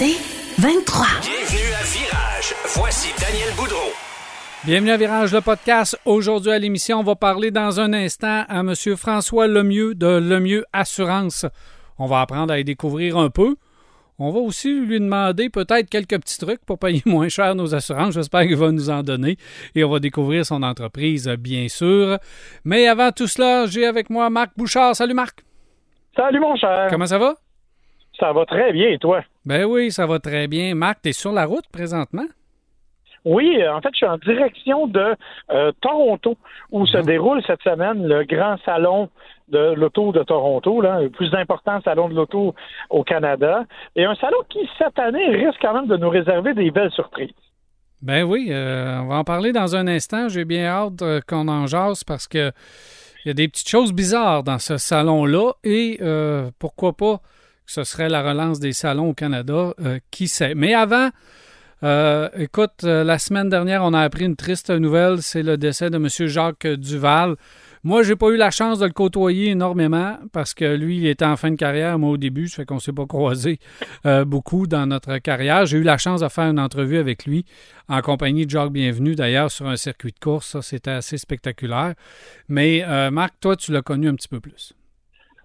[0.00, 0.14] C'est
[0.62, 1.06] 23.
[1.22, 2.54] Bienvenue à Virage.
[2.76, 3.90] Voici Daniel Boudreau.
[4.64, 5.98] Bienvenue à Virage, le podcast.
[6.04, 8.74] Aujourd'hui à l'émission, on va parler dans un instant à M.
[8.96, 11.46] François Lemieux de Lemieux Assurance.
[11.98, 13.56] On va apprendre à y découvrir un peu.
[14.20, 18.14] On va aussi lui demander peut-être quelques petits trucs pour payer moins cher nos assurances.
[18.14, 19.36] J'espère qu'il va nous en donner.
[19.74, 22.18] Et on va découvrir son entreprise, bien sûr.
[22.64, 24.94] Mais avant tout cela, j'ai avec moi Marc Bouchard.
[24.94, 25.40] Salut Marc.
[26.14, 26.86] Salut mon cher.
[26.88, 27.34] Comment ça va?
[28.18, 29.22] Ça va très bien et toi?
[29.48, 30.74] Ben oui, ça va très bien.
[30.74, 32.26] Marc, tu es sur la route présentement?
[33.24, 35.16] Oui, en fait, je suis en direction de
[35.50, 36.36] euh, Toronto,
[36.70, 39.08] où se déroule cette semaine le grand salon
[39.48, 42.54] de l'auto de Toronto, là, le plus important salon de l'auto
[42.90, 43.64] au Canada.
[43.96, 47.32] Et un salon qui, cette année, risque quand même de nous réserver des belles surprises.
[48.02, 50.28] Ben oui, euh, on va en parler dans un instant.
[50.28, 52.52] J'ai bien hâte euh, qu'on en jase parce que
[53.24, 57.22] il y a des petites choses bizarres dans ce salon-là et euh, pourquoi pas
[57.68, 60.54] ce serait la relance des salons au Canada, euh, qui sait.
[60.54, 61.10] Mais avant,
[61.84, 65.90] euh, écoute, euh, la semaine dernière, on a appris une triste nouvelle, c'est le décès
[65.90, 66.08] de M.
[66.08, 67.36] Jacques Duval.
[67.84, 71.26] Moi, j'ai pas eu la chance de le côtoyer énormément parce que lui, il était
[71.26, 73.60] en fin de carrière, moi au début, ça fait qu'on s'est pas croisé
[74.26, 75.64] beaucoup dans notre carrière.
[75.64, 77.44] J'ai eu la chance de faire une entrevue avec lui
[77.88, 80.48] en compagnie de Jacques Bienvenu, d'ailleurs, sur un circuit de course.
[80.48, 81.94] Ça, c'était assez spectaculaire.
[82.48, 84.74] Mais Marc, toi, tu l'as connu un petit peu plus.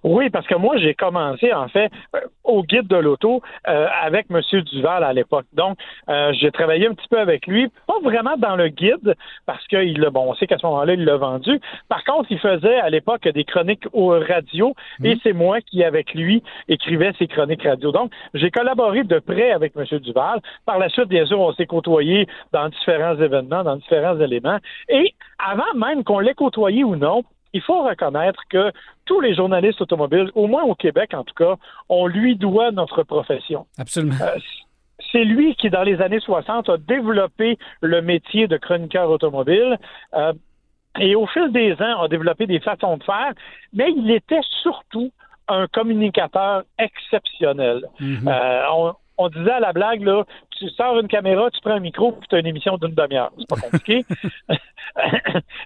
[0.03, 4.27] Oui, parce que moi, j'ai commencé, en fait, euh, au guide de l'auto euh, avec
[4.29, 4.41] M.
[4.63, 5.45] Duval à l'époque.
[5.53, 5.77] Donc,
[6.09, 9.99] euh, j'ai travaillé un petit peu avec lui, pas vraiment dans le guide, parce qu'il
[9.99, 11.59] l'a, bon, on sait qu'à ce moment-là, il l'a vendu.
[11.87, 14.73] Par contre, il faisait à l'époque des chroniques au radio,
[15.03, 17.91] et c'est moi qui, avec lui, écrivais ces chroniques radio.
[17.91, 19.85] Donc, j'ai collaboré de près avec M.
[19.99, 20.41] Duval.
[20.65, 24.57] Par la suite, bien sûr, on s'est côtoyé dans différents événements, dans différents éléments.
[24.89, 28.71] Et avant même qu'on l'ait côtoyé ou non, il faut reconnaître que
[29.05, 31.55] tous les journalistes automobiles, au moins au Québec en tout cas,
[31.89, 33.65] on lui doit notre profession.
[33.77, 34.15] Absolument.
[34.21, 34.39] Euh,
[35.11, 39.77] c'est lui qui, dans les années 60, a développé le métier de chroniqueur automobile.
[40.15, 40.33] euh,
[40.99, 43.33] et au fil des ans, a développé des façons de faire,
[43.73, 45.11] mais il était surtout
[45.47, 47.83] un communicateur exceptionnel.
[47.99, 48.27] Mhm.
[48.27, 50.23] Euh, on, on disait à la blague, là,
[50.57, 53.31] tu sors une caméra, tu prends un micro, puis tu as une émission d'une demi-heure.
[53.37, 54.05] C'est pas compliqué.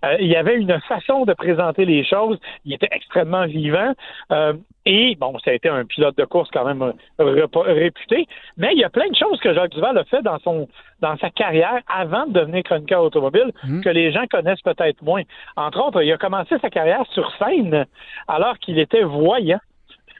[0.06, 2.40] Euh, il y avait une façon de présenter les choses.
[2.64, 3.92] Il était extrêmement vivant.
[4.32, 4.54] Euh,
[4.86, 6.82] et, bon, ça a été un pilote de course quand même
[7.20, 8.26] euh, réputé.
[8.56, 10.70] Mais il y a plein de choses que Jacques Duval a fait dans son
[11.02, 13.84] dans sa carrière avant de devenir chroniqueur automobile Mhm.
[13.84, 15.24] que les gens connaissent peut-être moins.
[15.58, 17.86] Entre autres, il a commencé sa carrière sur scène
[18.30, 19.60] alors qu'il était voyant.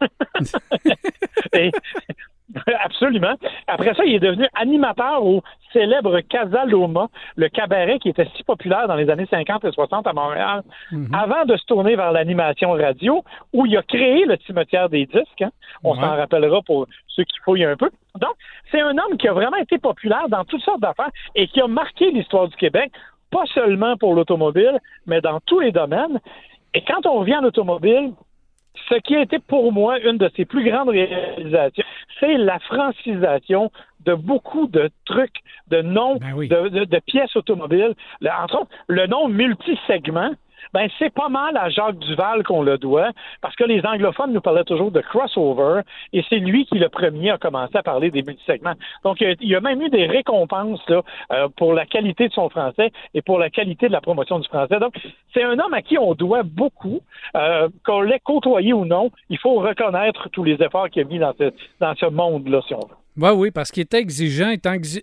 [1.54, 1.72] Et-
[2.84, 3.34] Absolument.
[3.68, 5.44] Après ça, il est devenu animateur au
[5.74, 10.08] célèbre Casa Loma, le cabaret qui était si populaire dans les années 50 et 60
[10.08, 11.14] à Montréal, Mhm.
[11.14, 15.42] avant de se tourner vers l'animation radio, où il a créé le cimetière des disques.
[15.42, 15.52] hein.
[15.84, 16.02] On Ouais.
[16.02, 17.90] s'en rappellera pour ceux qui fouillent un peu.
[18.16, 18.34] Donc,
[18.72, 21.68] c'est un homme qui a vraiment été populaire dans toutes sortes d'affaires et qui a
[21.68, 22.92] marqué l'histoire du Québec,
[23.30, 26.20] pas seulement pour l'automobile, mais dans tous les domaines.
[26.74, 28.14] Et quand on revient à l'automobile,
[28.90, 31.84] ce qui a été pour moi une de ses plus grandes réalisations,
[32.20, 33.72] c'est la francisation
[34.06, 35.40] de beaucoup de trucs,
[35.70, 36.48] de noms, Ben oui.
[36.48, 37.94] de, de- de pièces automobiles.
[38.22, 40.32] Le- entre autres, le nom multisegment,
[40.74, 44.42] ben c'est pas mal à Jacques Duval qu'on le doit, parce que les anglophones nous
[44.42, 45.82] parlaient toujours de crossover,
[46.14, 48.74] et c'est lui qui le premier a commencé à parler des multisegments.
[49.04, 51.02] Donc, il y a, il y a même eu des récompenses là,
[51.32, 54.48] euh, pour la qualité de son français et pour la qualité de la promotion du
[54.48, 54.80] français.
[54.80, 54.96] Donc,
[55.34, 57.00] c'est un homme à qui on doit beaucoup,
[57.36, 61.20] euh, qu'on l'ait côtoyé ou non, il faut reconnaître tous les efforts qu'il a mis
[61.20, 62.96] dans ce, dans ce monde-là, si on veut.
[63.18, 64.54] Oui, oui, parce qu'il était exigeant,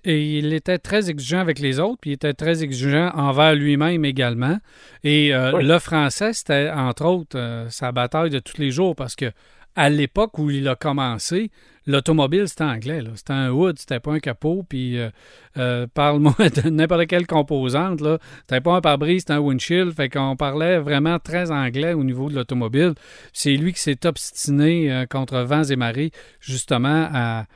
[0.05, 4.59] il était très exigeant avec les autres, puis il était très exigeant envers lui-même également.
[5.03, 5.65] Et euh, Oui.
[5.65, 9.33] le français, c'était entre autres euh, sa bataille de tous les jours, parce que
[9.77, 11.51] à l'époque où il a commencé,
[11.87, 13.03] l'automobile, c'était anglais.
[13.17, 15.11] C'était un hood, c'était pas un capot, puis euh,
[15.57, 16.35] euh, parle-moi
[16.65, 18.01] de n'importe quelle composante.
[18.43, 19.93] C'était pas un pare-brise, c'était un windshield.
[19.93, 22.95] Fait qu'on parlait vraiment très anglais au niveau de l'automobile.
[23.33, 27.47] C'est lui qui s'est obstiné euh, contre vents et marées, justement, à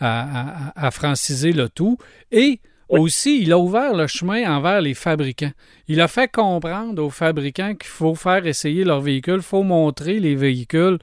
[0.00, 1.96] à, à- à franciser le tout.
[2.32, 5.52] Et aussi, il a ouvert le chemin envers les fabricants.
[5.88, 10.20] Il a fait comprendre aux fabricants qu'il faut faire essayer leurs véhicules, il faut montrer
[10.20, 10.98] les véhicules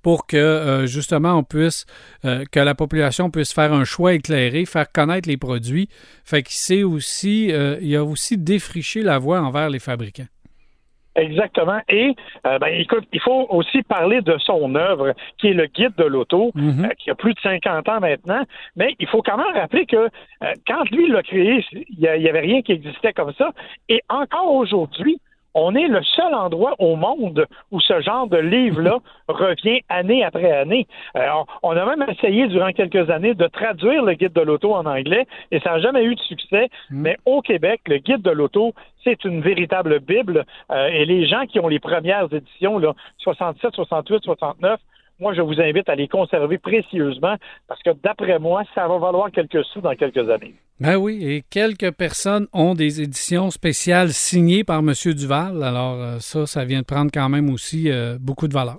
[0.00, 1.86] pour que euh, justement on puisse,
[2.26, 5.88] euh, que la population puisse faire un choix éclairé, faire connaître les produits.
[6.24, 10.26] Fait qu'il sait aussi, euh, il a aussi défriché la voie envers les fabricants.
[11.16, 11.80] Exactement.
[11.88, 12.14] Et
[12.46, 16.04] euh, ben, écoute, il faut aussi parler de son œuvre, qui est le guide de
[16.04, 16.84] l'auto, Mhm.
[16.86, 18.42] euh, qui a plus de 50 ans maintenant.
[18.76, 22.40] Mais il faut quand même rappeler que euh, quand lui l'a créé, il n'y avait
[22.40, 23.50] rien qui existait comme ça.
[23.88, 25.20] Et encore aujourd'hui,
[25.54, 28.98] on est le seul endroit au monde où ce genre de livre-là
[29.28, 30.86] revient année après année.
[31.16, 31.26] Euh,
[31.62, 35.26] on, a même essayé durant quelques années de traduire le guide de l'auto en anglais
[35.50, 36.68] et ça n'a jamais eu de succès.
[36.90, 40.44] Mais au Québec, le guide de l'auto, c'est une véritable Bible.
[40.70, 44.80] Euh, et les gens qui ont les premières éditions, là, 67, 68, 69,
[45.20, 47.36] moi, je vous invite à les conserver précieusement
[47.68, 50.54] parce que d'après moi, ça va valoir quelques sous dans quelques années.
[50.80, 54.92] Ben oui, et quelques personnes ont des éditions spéciales signées par M.
[55.14, 55.62] Duval.
[55.62, 58.78] Alors euh, ça, ça vient de prendre quand même aussi euh, beaucoup de valeur.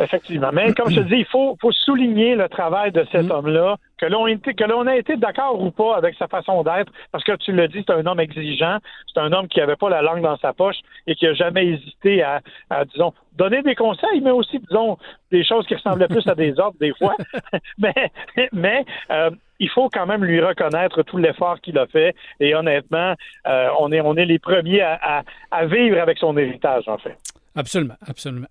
[0.00, 0.50] Effectivement.
[0.52, 4.06] Mais comme je te dis, il faut, faut souligner le travail de cet homme-là, que
[4.06, 7.84] l'on a été, d'accord ou pas avec sa façon d'être, parce que tu le dis,
[7.86, 8.78] c'est un homme exigeant,
[9.12, 11.66] c'est un homme qui avait pas la langue dans sa poche et qui a jamais
[11.66, 14.96] hésité à, à, disons, donner des conseils, mais aussi, disons,
[15.30, 17.14] des choses qui ressemblaient plus à des ordres des fois.
[17.78, 18.10] mais
[18.52, 22.16] mais euh, il faut quand même lui reconnaître tout l'effort qu'il a fait.
[22.40, 23.14] Et honnêtement,
[23.46, 25.22] euh, on est on est les premiers à,
[25.66, 27.16] vivre avec son héritage, en fait.
[27.54, 28.48] Absolument, absolument.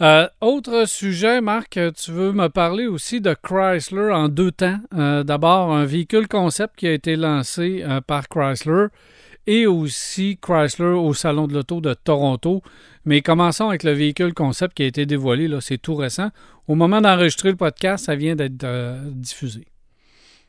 [0.00, 4.78] Euh, autre sujet, Marc, tu veux me parler aussi de Chrysler en deux temps?
[4.94, 8.86] Euh, D'abord, un véhicule concept qui a été lancé par Chrysler
[9.46, 12.62] et aussi Chrysler au Salon de l'Auto de Toronto.
[13.04, 16.30] Mais commençons avec le véhicule concept qui a été dévoilé, c'est tout récent.
[16.66, 18.66] Au moment d'enregistrer le podcast, ça vient d'être
[19.12, 19.66] diffusé.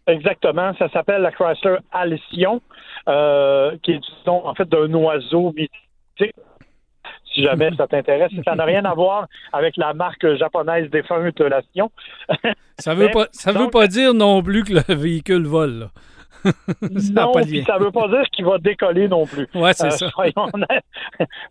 [0.07, 2.61] Exactement, ça s'appelle la Chrysler Alcyon,
[3.07, 6.35] euh, qui est disons, en fait d'un oiseau mythique
[7.33, 8.31] si jamais ça t'intéresse.
[8.45, 11.91] Ça n'a rien à voir avec la marque japonaise défunte Lation.
[12.77, 15.79] Ça veut pas, ça veut pas dire non plus que le véhicule vole.
[15.79, 15.87] Là.
[16.99, 19.47] ça non, puis ça veut pas dire qu'il va décoller non plus.
[19.55, 20.09] Ouais, c'est euh, ça.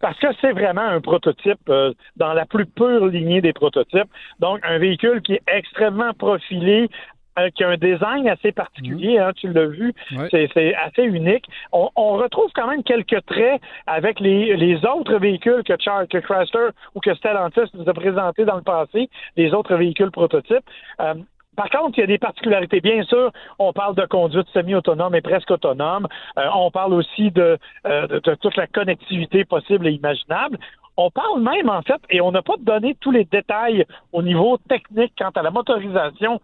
[0.00, 4.10] Parce que c'est vraiment un prototype euh, dans la plus pure lignée des prototypes.
[4.38, 6.90] Donc, un véhicule qui est extrêmement profilé,
[7.38, 9.22] euh, qui a un design assez particulier, mmh.
[9.22, 10.28] hein, tu l'as vu, ouais.
[10.30, 11.46] c'est assez unique.
[11.72, 16.18] On, on, retrouve quand même quelques traits avec les, les autres véhicules que, Char que
[16.18, 20.64] Chrysler ou que Stellantis nous a présentés dans le passé, les autres véhicules prototypes.
[21.00, 21.14] Euh,
[21.56, 22.80] par contre, il y a des particularités.
[22.80, 26.08] Bien sûr, on parle de conduite semi-autonome et presque autonome.
[26.38, 30.58] Euh, on parle aussi de, euh, de, de, toute la connectivité possible et imaginable.
[30.96, 34.58] On parle même, en fait, et on n'a pas donné tous les détails au niveau
[34.68, 36.40] technique quant à la motorisation,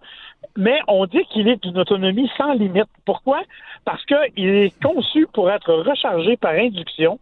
[0.56, 2.88] mais on dit qu'il est d'une autonomie sans limite.
[3.04, 3.42] Pourquoi?
[3.84, 7.18] Parce qu'il est conçu pour être rechargé par induction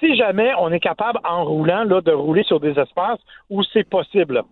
[0.00, 3.20] si jamais on est capable, en roulant, là, de rouler sur des espaces
[3.50, 4.42] où c'est possible.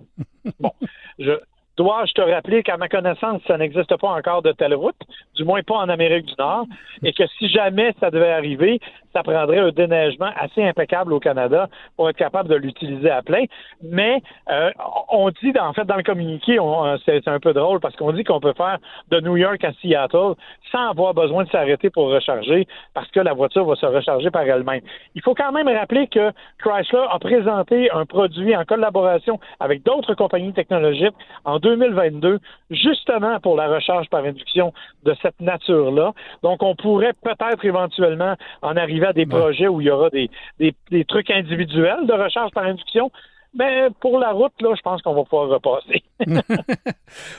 [0.60, 0.72] Bon,
[1.18, 1.32] je,
[1.76, 4.96] dois-je te rappeler qu'à ma connaissance, ça n'existe pas encore de telle route,
[5.34, 6.66] du moins pas en Amérique du Nord,
[7.02, 8.80] et que si jamais ça devait arriver,
[9.14, 13.44] ça prendrait un déneigement assez impeccable au Canada pour être capable de l'utiliser à plein.
[13.82, 14.70] Mais euh,
[15.10, 16.58] on dit, en fait, dans le communiqué,
[17.06, 18.78] c'est un peu drôle parce qu'on dit qu'on peut faire
[19.10, 20.34] de New York à Seattle
[20.72, 24.42] sans avoir besoin de s'arrêter pour recharger parce que la voiture va se recharger par
[24.42, 24.80] elle-même.
[25.14, 30.14] Il faut quand même rappeler que Chrysler a présenté un produit en collaboration avec d'autres
[30.14, 32.38] compagnies technologiques en 2022,
[32.70, 34.72] justement pour la recharge par induction
[35.04, 36.12] de cette nature-là.
[36.42, 39.26] Donc, on pourrait peut-être éventuellement en arriver à des ouais.
[39.26, 43.10] projets où il y aura des, des, des, trucs individuels de recharge par induction.
[43.56, 46.02] Mais pour la route, là, je pense qu'on va pouvoir repasser.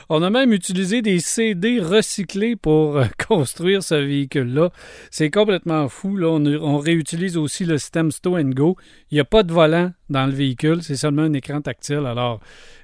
[0.09, 4.69] on a même utilisé des CD recyclés pour euh, construire ce véhicule-là.
[5.11, 6.17] C'est complètement fou.
[6.23, 8.77] On, réutilise aussi le système Stow and Go.
[9.11, 12.05] Il n'y a pas de volant dans le véhicule, c'est seulement un écran tactile.
[12.05, 12.39] Alors,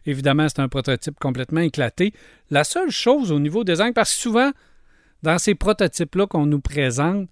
[0.05, 2.13] évidemment, c'est un prototype complètement éclaté.
[2.49, 4.51] La seule chose au niveau design, parce que souvent,
[5.23, 7.29] dans ces prototypes-là qu'on nous présente,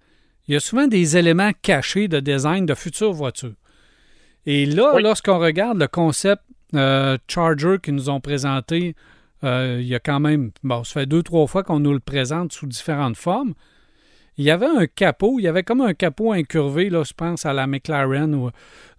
[0.48, 3.54] il y a souvent des éléments cachés de design de futures voitures.
[4.46, 5.02] Et là, oui.
[5.02, 6.42] lorsqu'on regarde le concept
[6.74, 8.94] euh, Charger qu'ils nous ont présenté,
[9.44, 12.00] euh, il y a quand même, bon, ça fait deux, trois fois qu'on nous le
[12.00, 13.54] présente sous différentes formes.
[14.38, 17.44] Il y avait un capot, il y avait comme un capot incurvé, là, je pense
[17.44, 18.50] à la McLaren ou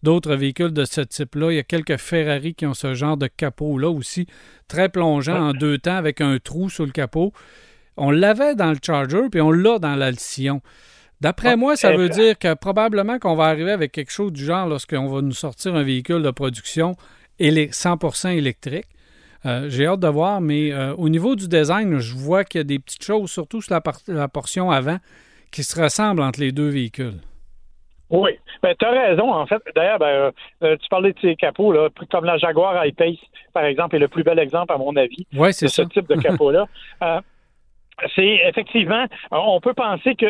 [0.04, 1.52] d'autres véhicules de ce type-là.
[1.52, 4.28] Il y a quelques Ferrari qui ont ce genre de capot-là aussi,
[4.68, 5.50] très plongeant oui.
[5.50, 7.34] en deux temps avec un trou sous le capot.
[7.98, 10.62] On l'avait dans le Charger, puis on l'a dans l'Alcyon.
[11.22, 14.68] D'après moi, ça veut dire que probablement qu'on va arriver avec quelque chose du genre
[14.68, 16.96] lorsqu'on va nous sortir un véhicule de production
[17.40, 18.88] 100% électrique.
[19.46, 22.62] Euh, J'ai hâte de voir, mais euh, au niveau du design, je vois qu'il y
[22.62, 24.98] a des petites choses, surtout sur la, la, portion avant,
[25.52, 27.20] qui se ressemblent entre les deux véhicules.
[28.12, 29.62] Oui, ben, tu as raison, en fait.
[29.76, 30.32] D'ailleurs, ben,
[30.64, 33.16] euh, tu parlais de ces capots, là, comme la Jaguar I-Pace,
[33.54, 36.16] par exemple, est le plus bel exemple, à mon avis, ouais, de ce type de
[36.22, 36.68] capot-là.
[38.16, 40.28] c'est effectivement, on peut penser que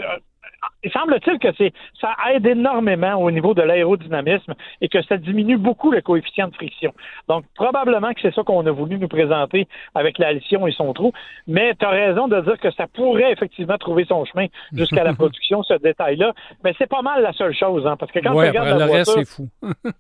[0.84, 5.58] il semble-t-il que c'est ça aide énormément au niveau de l'aérodynamisme et que ça diminue
[5.58, 6.94] beaucoup le coefficient de friction.
[7.28, 10.94] Donc, probablement que c'est ça qu'on a voulu nous présenter avec la Alcyon et son
[10.94, 11.12] trou.
[11.48, 15.14] Mais tu as raison de dire que ça pourrait effectivement trouver son chemin jusqu'à la
[15.22, 16.34] production, ce détail-là.
[16.64, 18.86] Mais c'est pas mal la seule chose, hein, parce que quand ouais, tu regardes la
[18.86, 19.50] reste, voiture, c'est fou.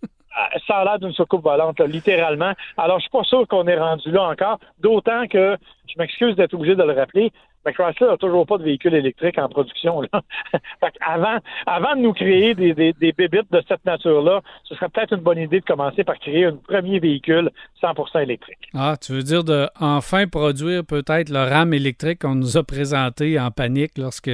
[0.67, 2.53] ça a l'air d'une soucoupe volante, là, littéralement.
[2.77, 6.53] Alors, je suis pas sûr qu'on est rendu là encore, d'autant que, je m'excuse d'être
[6.53, 7.31] obligé de le rappeler,
[7.65, 10.01] mais Chrysler n'a toujours pas de véhicule électrique en production.
[10.01, 10.21] Là.
[10.79, 14.89] fait avant, avant de nous créer des, des, des bébites de cette nature-là, ce serait
[14.89, 17.49] peut-être une bonne idée de commencer par créer un premier véhicule
[17.81, 18.69] 100% électrique.
[18.73, 23.39] Ah, tu veux dire de enfin produire peut-être le RAM électrique qu'on nous a présenté
[23.39, 24.31] en panique lorsque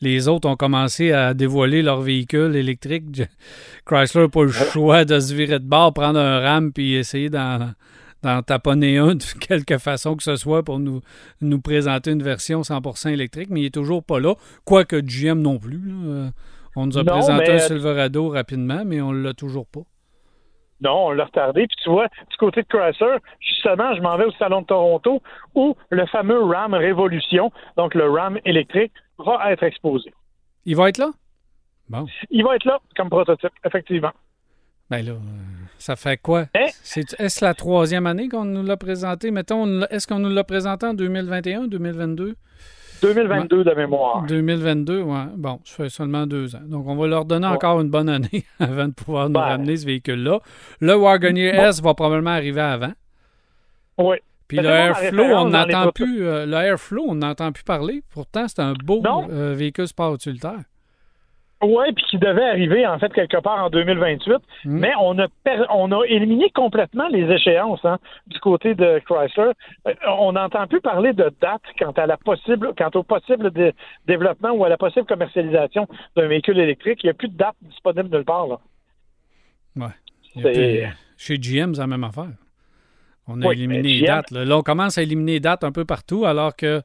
[0.00, 3.22] les autres ont commencé à dévoiler leur véhicule électrique.
[3.86, 7.30] Chrysler n'a pas le choix de se virer de bord, prendre un RAM puis essayer
[7.30, 7.70] d'en
[8.22, 11.00] d'en taponner un de quelque façon que ce soit pour nous,
[11.40, 15.58] nous présenter une version 100% électrique, mais il est toujours pas là, quoique GM non
[15.58, 15.78] plus.
[15.84, 16.30] Là.
[16.76, 19.80] On nous a Non, présenté mais- un Silverado rapidement, mais on l'a toujours pas.
[20.82, 21.66] Non, on l'a retardé.
[21.66, 25.22] Puis tu vois, du côté de Chrysler, justement, je m'en vais au Salon de Toronto
[25.54, 30.12] où le fameux RAM Révolution, donc le RAM électrique, va être exposé.
[30.66, 31.12] Il va être là?
[31.88, 32.04] Bon.
[32.28, 34.12] Il va être là comme prototype, effectivement.
[34.90, 35.16] Ben là, euh,
[35.78, 36.46] ça fait quoi?
[36.54, 36.66] Hein?
[36.82, 39.30] C'est, est-ce la troisième année qu'on nous l'a présenté?
[39.32, 42.36] Mettons, est-ce qu'on nous l'a présenté en 2021, 2022?
[43.02, 44.22] 2022 de mémoire.
[44.26, 45.24] 2022, ouais.
[45.36, 46.62] Bon, ça fait seulement deux ans.
[46.64, 47.52] Donc, on va leur donner Ouais.
[47.52, 49.40] encore une bonne année avant de pouvoir nous Ben.
[49.40, 50.40] ramener ce véhicule-là.
[50.80, 51.62] Le Wagoneer Bon.
[51.64, 52.92] S va probablement arriver avant.
[53.98, 54.16] Oui.
[54.48, 58.02] Puis Mais le Airflow, on n'entend plus, euh, le Airflow, on n'entend plus parler.
[58.14, 60.60] Pourtant, c'est un beau euh, véhicule sport utilitaire.
[61.62, 64.34] Oui, puis qui devait arriver en fait quelque part en 2028,
[64.66, 64.78] Mm.
[64.78, 69.52] mais on a per- on a éliminé complètement les échéances hein, du côté de Chrysler.
[69.88, 73.72] Euh, On n'entend plus parler de date quant à la possible quant au possible dé-
[74.06, 77.00] développement ou à la possible commercialisation d'un véhicule électrique.
[77.02, 78.46] Il n'y a plus de date disponible nulle part.
[78.48, 78.58] Là.
[79.76, 80.42] Ouais.
[80.42, 80.86] Plus-
[81.16, 82.28] Chez GM, c'est la même affaire.
[83.26, 84.30] On a Oui, éliminé les GM dates.
[84.30, 84.44] Là.
[84.44, 86.82] Là, on commence à éliminer les dates un peu partout, alors que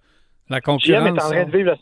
[0.49, 1.07] la GM concurrence.
[1.07, 1.81] est en train de vivre Enfin,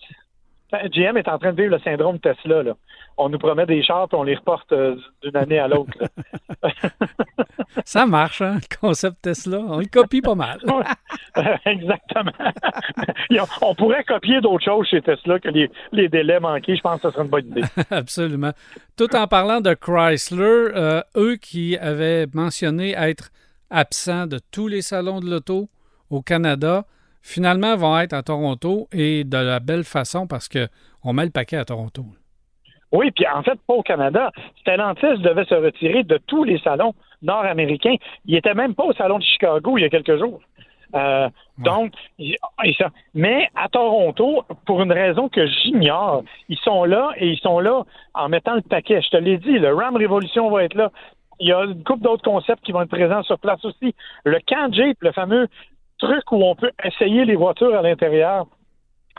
[0.71, 2.63] GM est en train de vivre le syndrome Tesla.
[2.63, 2.73] Là.
[3.17, 5.91] On nous promet des chars puis on les reporte euh, d'une année à l'autre.
[7.85, 9.59] Ça marche, hein, le concept Tesla.
[9.59, 10.59] On le copie pas mal.
[11.65, 12.31] Exactement.
[13.61, 16.75] On, on pourrait copier d'autres choses chez Tesla que les, les délais manqués.
[16.75, 17.61] Je pense que ce serait une bonne idée.
[17.91, 18.51] Absolument.
[18.97, 23.29] Tout en parlant de Chrysler, euh, eux qui avaient mentionné être
[23.69, 25.69] absents de tous les salons de l'auto
[26.09, 26.85] au Canada,
[27.21, 30.67] finalement vont être à Toronto et de la belle façon parce que
[31.03, 32.03] on met le paquet à Toronto.
[32.91, 34.31] Oui, puis en fait, pas au Canada.
[34.61, 37.95] Stellantis devait se retirer de tous les salons nord-américains.
[38.25, 40.41] Il était même pas au salon de Chicago il y a quelques jours.
[40.95, 41.93] Euh, Donc,
[42.79, 42.89] ça.
[43.13, 47.83] mais à Toronto, pour une raison que j'ignore, ils sont là et ils sont là
[48.15, 49.01] en mettant le paquet.
[49.01, 50.91] Je te l'ai dit, le Ram Révolution va être là.
[51.39, 53.93] Il y a une couple d'autres concepts qui vont être présents sur place aussi.
[54.25, 55.47] Le camp Jeep, le fameux
[55.99, 58.45] truc où on peut essayer les voitures à l'intérieur,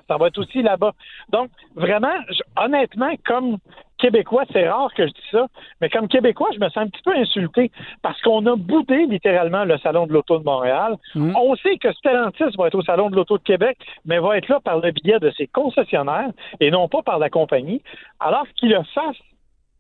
[0.09, 0.93] ça va être aussi là-bas.
[1.29, 3.59] Donc, vraiment, je- honnêtement, comme
[3.99, 5.47] Québécois, c'est rare que je dis ça,
[5.81, 7.71] mais comme Québécois, je me sens un petit peu insulté
[8.03, 10.97] parce qu'on a boudé littéralement le Salon de l'Auto de Montréal.
[11.15, 11.37] Mm.
[11.37, 14.49] On sait que Stellantis va être au Salon de l'Auto de Québec, mais va être
[14.49, 17.83] là par le biais de ses concessionnaires et non pas par la compagnie,
[18.21, 19.19] alors qu'il le fasse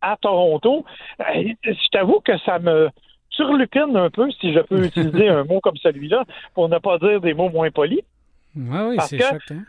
[0.02, 0.84] à Toronto.
[1.20, 1.24] euh,
[1.64, 2.90] Je t'avoue que ça me
[3.40, 7.20] turlupine un peu, si je peux utiliser un mot comme celui-là, pour ne pas dire
[7.20, 8.00] des mots moins polis.
[8.56, 9.62] Oui, oui, Parce c'est choquant.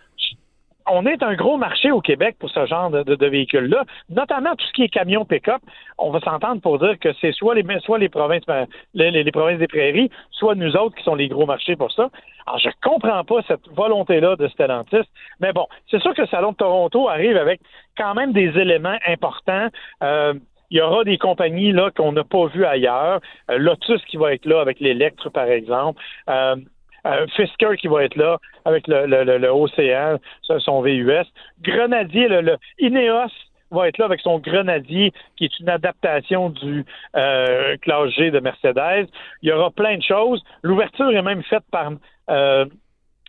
[0.89, 4.55] on est un gros marché au Québec pour ce genre de, de- de véhicules-là, notamment
[4.55, 5.61] tout ce qui est camion pick-up.
[5.97, 9.23] On va s'entendre pour dire que c'est soit les soit les provinces ben, les, les-
[9.23, 12.09] les provinces des prairies, soit nous autres qui sont les gros marchés pour ça.
[12.47, 15.07] Alors je comprends pas cette volonté-là de Stellantis,
[15.39, 17.61] mais bon, c'est sûr que le salon de Toronto arrive avec
[17.95, 19.67] quand même des éléments importants.
[20.03, 20.33] Euh,
[20.71, 23.19] il y aura des compagnies là qu'on n'a pas vues ailleurs.
[23.49, 26.01] Euh, Lotus qui va être là avec l'Electre, par exemple.
[26.29, 26.55] Euh,
[27.05, 31.25] euh, Fisker qui va être là avec le, le, le, le son VUS.
[31.61, 33.31] Grenadier, le, le Ineos
[33.71, 36.85] va être là avec son Grenadier, qui est une adaptation du
[37.15, 39.07] euh, classe G de Mercedes.
[39.41, 40.43] Il y aura plein de choses.
[40.61, 41.91] L'ouverture est même faite par
[42.29, 42.65] euh,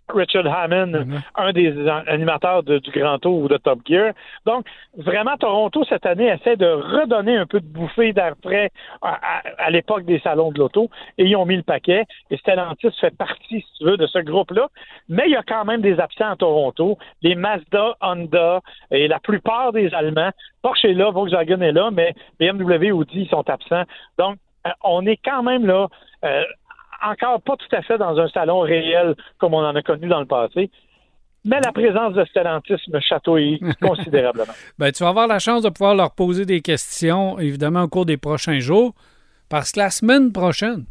[0.09, 1.21] Richard Hammond, Mhm.
[1.35, 4.13] un des an- animateurs de- du Grand Tour ou de Top Gear.
[4.45, 4.65] Donc,
[4.97, 8.69] vraiment, Toronto, cette année, essaie de redonner un peu de bouffée d'air frais
[9.01, 12.37] à, à- à l'époque des salons de l'auto, et ils ont mis le paquet, et
[12.37, 14.67] Stellantis fait partie, si tu veux, de ce groupe-là.
[15.09, 19.19] Mais il y a quand même des absents à Toronto, les Mazda, Honda, et la
[19.19, 20.31] plupart des Allemands.
[20.61, 23.83] Porsche est là, Volkswagen est là, mais BMW, Audi sont absents.
[24.17, 25.87] Donc, euh, on est quand même là,
[26.23, 26.43] euh,
[27.05, 30.19] encore pas tout à fait dans un salon réel comme on en a connu dans
[30.19, 30.69] le passé.
[31.45, 34.53] Mais la présence de Stellantis me chatouille considérablement.
[34.77, 38.05] Ben, tu vas avoir la chance de pouvoir leur poser des questions, évidemment, au cours
[38.05, 38.93] des prochains jours,
[39.49, 40.85] parce que la semaine prochaine,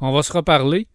[0.00, 0.86] on va se reparler,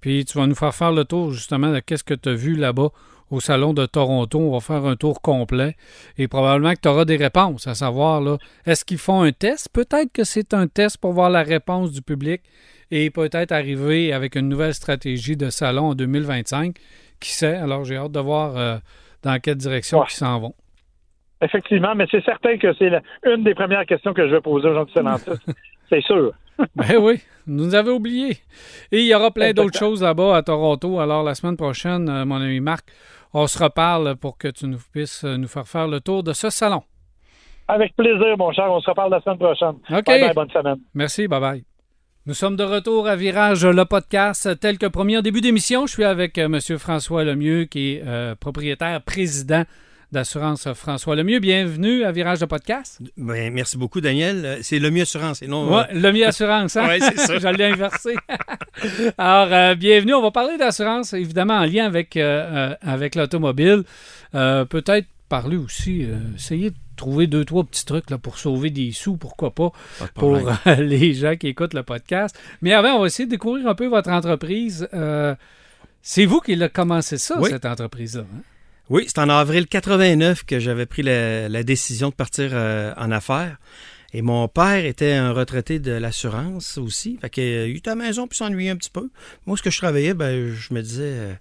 [0.00, 2.54] puis tu vas nous faire faire le tour, justement, de qu'est-ce que tu as vu
[2.54, 2.88] là-bas
[3.30, 4.38] au Salon de Toronto.
[4.38, 5.76] On va faire un tour complet,
[6.16, 9.68] et probablement que tu auras des réponses, à savoir, là, est-ce qu'ils font un test?
[9.74, 12.42] Peut-être que c'est un test pour voir la réponse du public,
[12.90, 16.76] et peut-être arriver avec une nouvelle stratégie de salon en 2025.
[17.20, 17.56] Qui sait?
[17.56, 18.76] Alors, j'ai hâte de voir euh,
[19.22, 20.06] dans quelle direction Ouais.
[20.08, 20.54] ils s'en vont.
[21.40, 22.90] Effectivement, mais c'est certain que c'est
[23.26, 24.86] une des premières questions que je vais poser aux gens
[25.88, 26.32] c'est sûr.
[26.76, 28.36] Ben oui, nous avez oublié.
[28.92, 31.00] Et il y aura plein d'autres choses là-bas à Toronto.
[31.00, 32.86] Alors, la semaine prochaine, euh, mon ami Marc,
[33.32, 36.32] on se reparle pour que tu nous puisses euh, nous faire faire le tour de
[36.32, 36.82] ce salon.
[37.66, 38.70] Avec plaisir, mon cher.
[38.70, 39.76] On se reparle la semaine prochaine.
[39.90, 40.04] OK.
[40.04, 40.78] Bye bye, bonne semaine.
[40.94, 41.73] Merci, bye bye.
[42.26, 44.48] Nous sommes de retour à Virage, le podcast.
[44.58, 46.78] Tel que promis en début d'émission, je suis avec euh, M.
[46.78, 49.64] François Lemieux, qui est euh, propriétaire, président
[50.10, 51.38] d'Assurance François Lemieux.
[51.38, 53.02] Bienvenue à Virage, le podcast.
[53.18, 54.42] Ben, merci beaucoup, Daniel.
[54.46, 55.70] Euh, C'est le mieux assurance et non.
[55.70, 56.86] Ouais, Lemieux Assurance, hein?
[56.88, 57.38] Ouais, c'est ça.
[57.38, 58.14] Je l'ai inversé.
[59.18, 60.14] Alors, euh, bienvenue.
[60.14, 63.82] On va parler d'assurance, évidemment, en lien avec, euh, euh, avec l'automobile.
[64.34, 68.70] Euh, Peut-être parler aussi, euh, essayer de trouver deux, trois petits trucs là, pour sauver
[68.70, 69.72] des sous, pourquoi pas,
[70.14, 72.38] pour euh, les gens qui écoutent le podcast.
[72.62, 74.88] Mais avant, on va essayer de découvrir un peu votre entreprise.
[74.94, 75.34] Euh,
[76.02, 77.50] c'est vous qui avez commencé ça, Oui.
[77.50, 78.22] cette entreprise-là.
[78.22, 78.40] hein?
[78.90, 83.10] Oui, c'est en avril 89 que j'avais pris la, la décision de partir euh, en
[83.10, 83.56] affaires.
[84.16, 87.18] Et mon père était un retraité de l'assurance aussi.
[87.20, 89.10] Fait qu'il était à la maison puis s'ennuyait un petit peu.
[89.44, 91.34] Moi, ce que je travaillais, ben, je me disais, euh,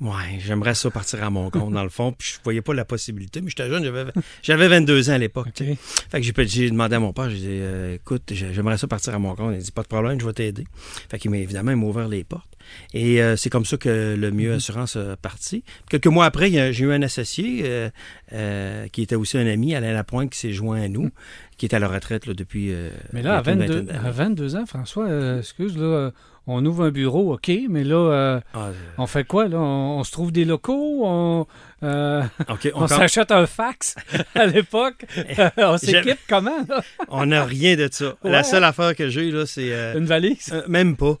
[0.00, 2.12] ouais, j'aimerais ça partir à mon compte, dans le fond.
[2.12, 3.42] Puis je voyais pas la possibilité.
[3.42, 4.04] Mais j'étais jeune, j'avais,
[4.42, 5.48] j'avais 22 ans à l'époque.
[5.54, 5.76] Fait
[6.22, 9.18] que j'ai, demandé à mon père, j'ai dit, euh, écoute, j'ai- j'aimerais ça partir à
[9.18, 9.52] mon compte.
[9.52, 10.64] Il a dit, pas de problème, je vais t'aider.
[11.10, 12.48] Fait qu'il m'a évidemment, il m'a ouvert les portes.
[12.94, 15.62] Et euh, c'est comme ça que le Mieux Assurance a parti.
[15.88, 17.90] Quelques mois après, il j'ai eu un associé euh,
[18.32, 21.10] euh, qui était aussi un ami, Alain Lapointe, qui s'est joint à nous,
[21.56, 22.72] qui est à la retraite là, depuis.
[22.72, 24.08] euh, Mais là, à bientôt une 22, vingtaine d'années.
[24.08, 26.10] à 22 ans, François, euh, excuse, là, euh,
[26.46, 29.58] on ouvre un bureau, OK, mais là, euh, Ah, on fait quoi, là?
[29.58, 31.00] On, on se trouve des locaux?
[31.04, 31.46] On,
[31.82, 32.22] euh,
[32.74, 33.94] on s'achète un fax
[34.34, 35.04] à l'époque?
[35.58, 36.82] on s'équipe comment, là?
[37.08, 38.14] on n'a rien de ça.
[38.24, 38.30] Ouais.
[38.30, 39.72] La seule affaire que j'ai, là, c'est.
[39.72, 40.50] euh, Une valise?
[40.52, 41.16] Euh, même pas.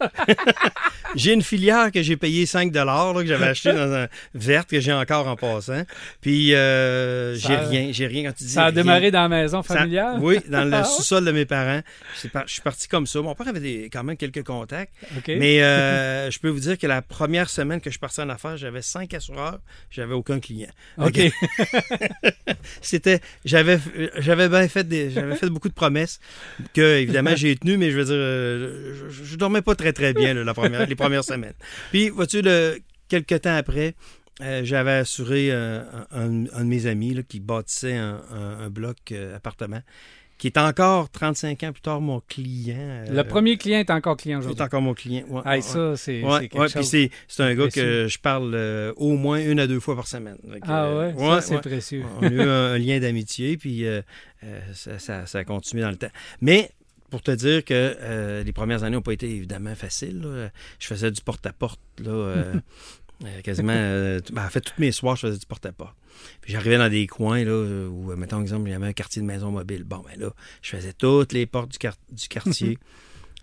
[1.14, 4.80] j'ai une filière que j'ai payé 5 là, que j'avais acheté dans un verte que
[4.80, 5.82] j'ai encore en passant.
[6.20, 8.72] Puis j'ai rien, j'ai rien quand tu dis Ça a rien.
[8.74, 10.18] démarré dans la maison Ça- familiale?
[10.20, 11.80] oui, dans le Ah sous-sol de mes parents.
[12.32, 13.20] Par- Je suis parti comme ça.
[13.20, 14.92] Mon père avait des- quand même quelques contacts.
[15.28, 18.56] Mais je peux vous dire que la première semaine que je suis parti en affaires,
[18.56, 19.58] j'avais cinq assureurs,
[19.90, 20.70] j'avais aucun client.
[20.98, 21.18] OK.
[22.82, 23.78] C'était, j'avais,
[24.18, 26.20] j'avais bien fait des, j'avais fait beaucoup de promesses
[26.74, 30.12] que évidemment j'ai tenues, mais je veux dire, euh, je, je dormais pas très très
[30.14, 31.54] bien là, la première, les premières semaines.
[31.90, 32.42] Puis vois-tu,
[33.08, 33.94] quelques temps après,
[34.42, 35.82] euh, j'avais assuré euh,
[36.12, 39.80] un, un de mes amis là, qui bâtissait un, un- un bloc euh, appartement,
[40.38, 42.76] qui est encore 35 ans plus tard mon client.
[42.78, 44.62] euh, Le premier client est encore client est aujourd'hui.
[44.62, 45.24] encore mon client.
[45.28, 48.92] Ouais, Hey, ouais, ça, c'est Ouais, c'est c'est, c'est un gars que je parle euh,
[48.96, 50.36] au moins une à deux fois par semaine.
[50.62, 52.04] Ah euh, ouais, ça, c'est précieux.
[52.20, 54.02] On a eu un, un lien d'amitié, puis euh,
[54.74, 56.10] ça, ça- ça a continué dans le temps.
[56.40, 56.70] Mais
[57.10, 60.20] pour te dire que les premières années n'ont pas été évidemment faciles.
[60.20, 60.50] là.
[60.78, 62.34] Je faisais du porte-à-porte, là,
[63.24, 63.72] euh, quasiment.
[63.74, 65.96] euh, ben, en fait, tous mes soirs, je faisais du porte-à-porte.
[66.40, 69.22] Puis j'arrivais dans des coins là, où, euh, mettons exemple, il y avait un quartier
[69.22, 69.84] de maison mobile.
[69.84, 71.78] Bon, ben là, je faisais toutes les portes du,
[72.12, 72.78] du quartier.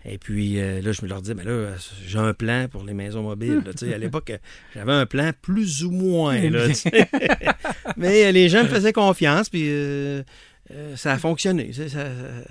[0.06, 2.84] Et puis euh, là, je me leur disais, mais là, euh, j'ai un plan pour
[2.84, 3.62] les maisons mobiles.
[3.64, 3.72] là.
[3.72, 4.32] Tu sais, à l'époque,
[4.74, 6.38] j'avais un plan plus ou moins.
[6.50, 6.66] Là,
[7.96, 10.22] mais les gens me faisaient confiance, puis euh,
[10.70, 11.72] euh, ça a fonctionné.
[11.72, 11.88] Ça,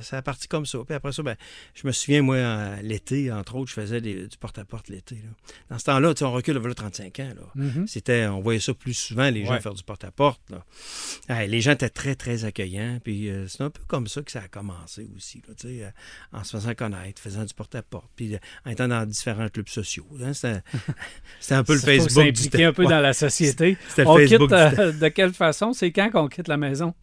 [0.02, 0.78] ça a parti comme ça.
[0.86, 1.36] Puis après ça, ben,
[1.73, 2.38] je me souviens, moi,
[2.82, 5.15] l'été, entre autres, je faisais des- du porte-à-porte l'été.
[5.15, 5.32] là.
[5.71, 7.34] Dans ce temps-là, on recule vers 35 ans.
[7.36, 7.41] Là.
[7.56, 7.88] Mhm.
[7.88, 10.41] C'était, on voyait ça plus souvent, les gens faire du porte-à-porte.
[10.52, 10.63] là.
[11.28, 12.99] Ah, les gens étaient très, très accueillants.
[13.04, 15.89] Puis euh, c'est un peu comme ça que ça a commencé aussi, là, euh,
[16.34, 20.08] en se faisant connaître, faisant du porte-à-porte, puis en étant dans différents clubs sociaux.
[20.23, 20.34] hein.
[20.34, 20.62] C'était,
[21.39, 23.78] c'était un peu le Ça, Facebook s'impliquer un peu dans la société.
[23.89, 25.73] C'était le On Facebook quitte euh, de quelle façon?
[25.73, 26.93] C'est quand qu'on quitte la maison?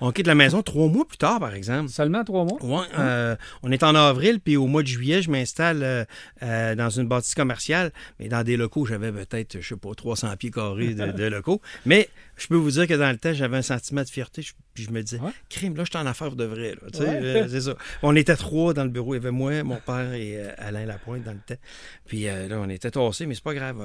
[0.00, 1.88] On quitte la maison trois mois plus tard, par exemple.
[1.90, 2.62] Seulement trois mois?
[2.62, 6.04] Ouais, euh, on est en avril, puis au mois de juillet, je m'installe euh,
[6.42, 10.36] euh, dans une bâtisse commerciale, mais dans des locaux, j'avais peut-être, je sais pas, 300
[10.36, 11.60] pieds carrés de, de locaux.
[11.84, 14.52] Mais je peux vous dire que dans le temps, j'avais un sentiment de fierté, je-
[14.76, 15.32] puis je me disais, Ouais.
[15.48, 16.76] crime, là, je suis en affaires de vrai.
[16.80, 16.88] là.
[16.92, 17.20] Tu sais, Ouais.
[17.24, 17.74] euh, c'est ça.
[18.02, 19.14] On était trois dans le bureau.
[19.14, 21.60] Il y avait moi, mon père et euh, Alain Lapointe dans le temps.
[22.06, 23.76] Puis euh, là, on était tassés, mais c'est pas grave.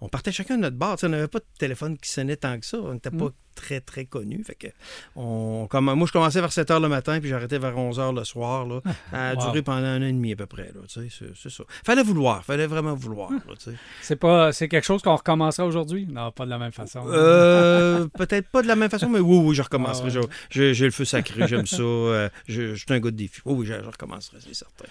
[0.00, 0.96] On partait chacun de notre bar.
[0.96, 2.78] Tu sais, on n'avait pas de téléphone qui sonnait tant que ça.
[2.78, 4.42] On n'était pas très, très connus.
[4.44, 4.68] Fait que
[5.14, 8.16] on, comme, moi, je commençais vers 7 h le matin, puis j'arrêtais vers 11 h
[8.16, 8.66] le soir.
[8.66, 8.80] Là.
[9.10, 9.40] Ça a Wow.
[9.42, 10.72] duré pendant un an et demi à peu près.
[10.74, 11.64] Là, tu sais, c'est, ça.
[11.84, 12.42] Fallait vouloir.
[12.44, 13.30] Fallait vraiment vouloir.
[13.30, 13.76] là, tu sais.
[14.00, 16.06] C'est pas c'est quelque chose qu'on recommencerait aujourd'hui?
[16.10, 17.04] Non, pas de la même façon.
[18.18, 20.08] Peut-être pas de la même façon, mais oui, oui, je recommencerai.
[20.14, 20.21] Ah ouais.
[20.50, 21.82] J'ai le feu sacré, j'aime ça.
[21.82, 23.40] euh, je, suis un gars de défi.
[23.44, 24.84] Oui, oui, je, je recommencerai, c'est certain.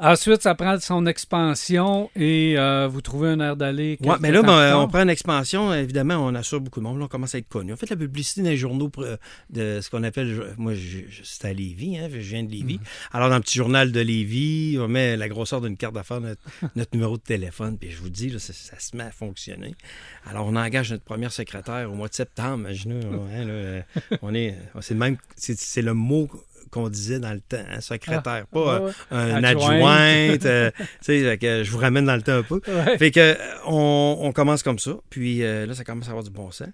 [0.00, 3.98] Ensuite, ça prend son expansion et euh, vous trouvez un air d'aller.
[4.00, 5.74] Quelques mais là, ben, on prend une expansion.
[5.74, 6.98] Évidemment, on assure beaucoup de monde.
[7.00, 7.72] Là, on commence à être connu.
[7.72, 9.16] On fait la publicité dans les journaux euh,
[9.50, 10.54] de ce qu'on appelle.
[10.56, 10.74] Moi,
[11.24, 12.78] c'est à Lévis, hein, je viens de Lévis.
[13.12, 16.42] Alors, dans le petit journal de Lévis, on met la grosseur d'une carte d'affaires, notre,
[16.76, 17.76] notre numéro de téléphone.
[17.76, 19.74] Puis je vous dis, là, ça, ça se met à fonctionner.
[20.30, 22.60] Alors, on engage notre première secrétaire au mois de septembre.
[22.60, 23.82] Imaginez, hein, là, euh,
[24.22, 25.16] on est, c'est le même.
[25.34, 26.28] C'est, c'est le mot
[26.70, 31.38] qu'on disait dans le temps, hein, secrétaire, pas ouais, euh, un euh, tu sais, fait
[31.38, 32.60] que je vous ramène dans le temps un peu.
[32.66, 32.98] Ouais.
[32.98, 33.34] Fait que euh,
[33.66, 36.68] on, on commence comme ça, puis euh, là, ça commence à avoir du bon sens.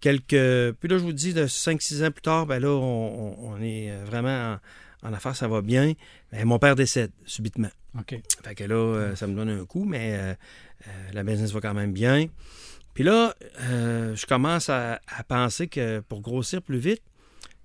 [0.00, 0.28] Quelques.
[0.28, 4.58] Puis là, je vous dis, de 5-6 ans plus tard, ben là, on, est vraiment
[5.02, 5.94] en, en affaires, ça va bien.
[6.32, 7.70] Mais mon père décède subitement.
[7.98, 8.14] OK.
[8.44, 10.36] Fait que là, ça me donne un coup, mais
[11.12, 12.28] la business va quand même bien.
[12.98, 17.00] Puis là, euh, je commence à, à penser que pour grossir plus vite,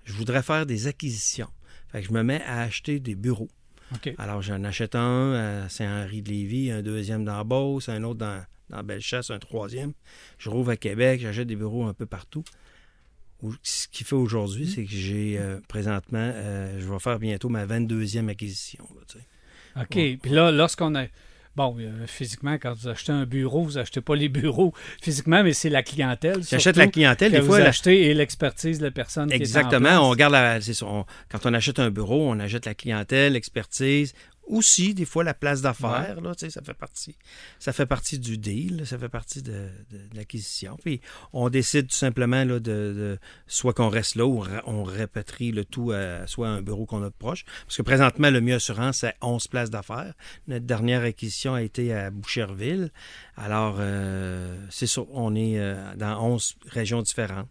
[0.04, 1.50] je voudrais faire des acquisitions.
[1.92, 3.50] Fait que je me mets à acheter des bureaux.
[4.18, 5.34] Alors, j'en achète un
[5.66, 9.94] à Saint-Henri-de-Lévis, un deuxième dans Beauce, un autre dans, dans Bellechasse, un troisième.
[10.40, 12.44] Je rouvre à Québec, j'achète des bureaux un peu partout.
[13.42, 17.50] Ou- Ce qui fait aujourd'hui, c'est que j'ai euh, présentement, euh, je vais faire bientôt
[17.50, 18.88] ma 22e acquisition.
[18.96, 19.26] là, tu sais.
[19.82, 20.20] OK.
[20.22, 21.06] Puis là, lorsqu'on a.
[21.56, 25.54] Bon, euh, physiquement, quand vous achetez un bureau, vous achetez pas les bureaux physiquement, mais
[25.54, 26.38] c'est la clientèle.
[26.38, 27.60] J'achète surtout, la clientèle, des vous fois.
[27.60, 29.82] la- achetez et l'expertise de la personne qui est en Exactement.
[29.82, 30.00] place.
[30.02, 30.60] On garde la.
[30.82, 34.14] on- quand on achète un bureau, on achète la clientèle, l'expertise.
[34.48, 37.16] Aussi, des fois, la place d'affaires, là, tu sais, ça fait partie.
[37.60, 39.52] Ça fait partie du deal, ça fait partie de,
[39.92, 40.78] de- de l'acquisition.
[40.84, 41.00] Puis
[41.32, 45.64] on décide tout simplement là, de, de- soit qu'on reste là ou on répatrie le
[45.64, 47.46] tout à soit à un bureau qu'on a de proche.
[47.66, 50.14] Parce que présentement, le mieux assurance, c'est 11 places d'affaires.
[50.48, 52.92] Notre dernière acquisition a été à Boucherville.
[53.38, 57.50] Alors, euh, c'est ça, on est euh, dans 11 régions différentes.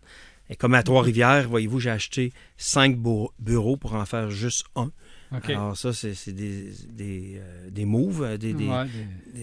[0.50, 4.90] Et comme à Trois-Rivières, voyez-vous, j'ai acheté cinq bu- bureaux pour en faire juste un.
[5.48, 8.84] Alors ça, c'est des, des, euh, des moves des, Ouais,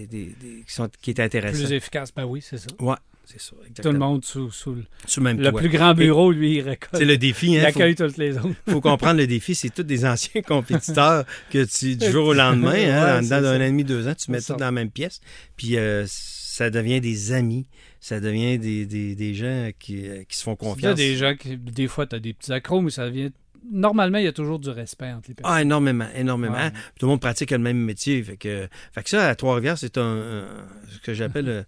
[0.10, 1.64] qui, sont, qui est intéressant.
[1.64, 2.14] plus efficace.
[2.16, 2.68] Ben oui, c'est ça.
[2.80, 4.84] Ouais, c'est ça, Tout le monde sous, sous le,
[5.18, 5.60] le même le toit.
[5.60, 6.96] plus grand bureau, lui, il récolte.
[6.98, 7.62] C'est le défi, il hein.
[7.64, 8.50] Faut, accueille toutes les autres.
[8.68, 12.74] faut comprendre le défi, c'est tous des anciens compétiteurs que tu, du jour au lendemain,
[12.74, 15.22] hein, dedans d'un an et demi, deux ans, tu mets tout dans la même pièce.
[15.58, 17.68] Puis euh, ça devient des amis.
[18.02, 20.96] Ça devient des, des, des gens qui, euh, qui se font Il y a confiance.
[20.96, 23.30] des gens qui, des fois, tu as des petits accros, mais ça vient.
[23.72, 25.56] Normalement, il y a toujours du respect entre les personnes.
[25.56, 26.56] Ah, énormément, énormément.
[26.56, 26.72] Ouais.
[27.00, 28.22] Tout le monde pratique le même métier.
[28.24, 30.46] Fait que, fait que ça, à Trois-Rivières, c'est un, un-
[30.92, 31.64] ce que j'appelle euh,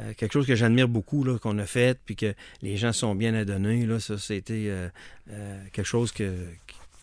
[0.00, 3.14] euh, quelque chose que j'admire beaucoup, là, qu'on a fait, puis que les gens sont
[3.14, 3.86] bien adonnés.
[3.86, 4.88] Là, ça, c'était euh,
[5.30, 6.32] euh, quelque chose que,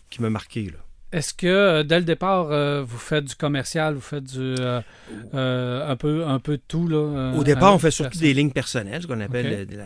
[0.10, 0.66] qui, m'a marqué.
[0.66, 0.78] Là.
[1.12, 4.82] Est-ce que dès le départ, euh, vous faites du commercial, vous faites du euh,
[5.36, 8.52] euh, un peu un peu de tout là Au départ, on fait surtout des lignes
[8.52, 9.84] personnelles, ce qu'on appelle la-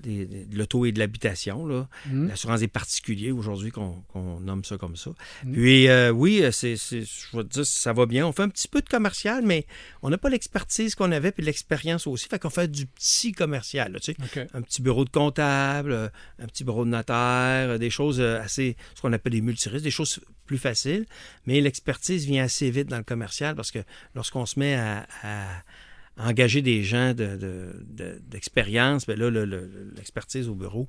[0.00, 1.66] des- de l'auto et de l'habitation.
[1.66, 1.88] là.
[2.06, 2.28] Hmm.
[2.28, 5.10] L'assurance des particuliers, aujourd'hui, qu'on qu'on nomme ça comme ça.
[5.44, 5.52] Mm.
[5.52, 8.26] Puis, euh, oui, euh, c'est, c'est- je vais te dire, ça va bien.
[8.26, 9.66] On fait un petit peu de commercial, mais
[10.02, 12.28] on n'a pas l'expertise qu'on avait, puis l'expérience aussi.
[12.28, 14.16] Fait qu'on fait du petit commercial, là, tu sais.
[14.54, 16.08] Un petit bureau de comptable, euh,
[16.38, 20.20] un petit bureau de notaire, des choses assez, ce qu'on appelle des multirisques, des choses
[20.46, 21.04] plus faciles.
[21.46, 23.80] Mais l'expertise vient assez vite dans le commercial parce que
[24.14, 25.46] lorsqu'on se met à, à
[26.18, 30.88] engager des gens de, de- de- d'expérience, ben là, le- le- l'expertise au bureau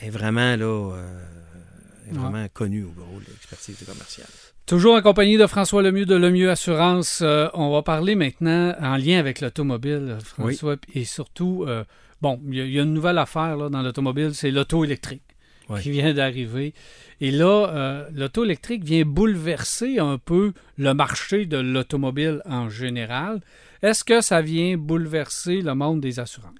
[0.00, 4.26] est vraiment là, euh, est vraiment connue au bureau, l'expertise commerciale.
[4.66, 7.20] Toujours en compagnie de François Lemieux de Lemieux Assurance.
[7.22, 11.84] Euh, on va parler maintenant en lien avec l'automobile, François, et surtout, euh,
[12.20, 14.84] bon, il y, a- il y a une nouvelle affaire là, dans l'automobile, c'est l'auto
[14.84, 15.22] électrique
[15.68, 15.80] Oui.
[15.82, 16.74] qui vient d'arriver.
[17.20, 23.40] Et là, euh, l'auto électrique vient bouleverser un peu le marché de l'automobile en général.
[23.82, 26.54] Est-ce que ça vient bouleverser le monde des assurances?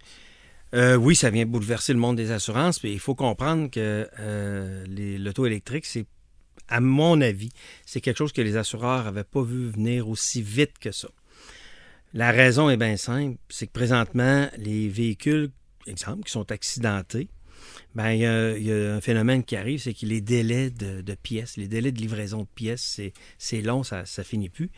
[0.75, 5.19] Euh, oui, ça vient bouleverser le monde des assurances, mais il faut comprendre que euh,
[5.19, 6.07] l'auto électrique, c'est,
[6.69, 7.51] à mon avis,
[7.85, 11.09] c'est quelque chose que les assureurs n'avaient pas vu venir aussi vite que ça.
[12.15, 15.51] La raison est bien simple, c'est que présentement, les véhicules,
[15.87, 17.29] exemple, qui sont accidentés,
[17.95, 21.69] ben, il y, a, un phénomène qui arrive, c'est que les délais de, pièces, les
[21.69, 23.01] délais de livraison de pièces,
[23.39, 24.71] c'est, long, ça, ça finit plus.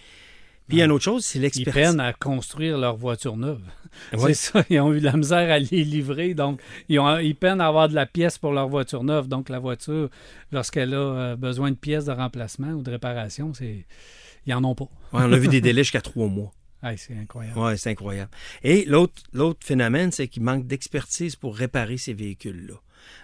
[0.69, 1.73] Puis il y a une autre chose, c'est Ils l'expertise.
[1.83, 3.61] peinent à construire leur voiture neuve.
[4.13, 4.35] Ouais.
[4.35, 7.37] C'est ça, ils ont eu de la misère à les livrer, donc ils, ont, ils
[7.37, 9.29] peinent à avoir de la pièce pour leur voiture neuve.
[9.29, 10.09] Donc la voiture,
[10.51, 13.87] lorsqu'elle a euh, besoin de pièces de remplacement ou de réparation, c'est
[14.47, 14.89] ils en ont pas.
[15.13, 16.53] Ouais, on a vu des délais jusqu'à trois mois.
[16.97, 17.57] C'est incroyable.
[17.59, 18.31] Oui, c'est incroyable.
[18.65, 22.75] Et l'autre, l'autre phénomène, c'est qu'il manque d'expertise pour réparer ces véhicules-là.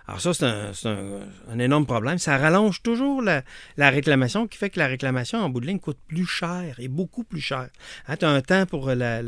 [0.07, 2.19] Alors ça, c'est un, énorme problème.
[2.19, 3.43] Ça rallonge toujours la,
[3.77, 6.89] la réclamation, qui fait que la réclamation, en bout de ligne, coûte plus cher et
[6.89, 7.69] beaucoup plus cher.
[8.09, 9.23] Hein, tu as un temps pour la,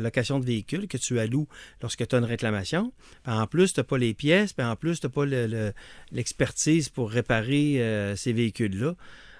[0.00, 1.48] location de véhicules que tu alloues
[1.82, 2.92] lorsque tu as une réclamation.
[3.24, 5.46] Puis en plus, tu n'as pas les pièces, puis en plus, tu n'as pas le-
[5.46, 5.72] le-
[6.10, 8.94] l'expertise pour réparer euh, ces véhicules-là.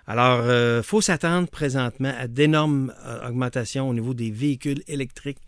[0.07, 5.39] Alors, il faut s'attendre présentement à d'énormes euh, augmentations au niveau des véhicules électriques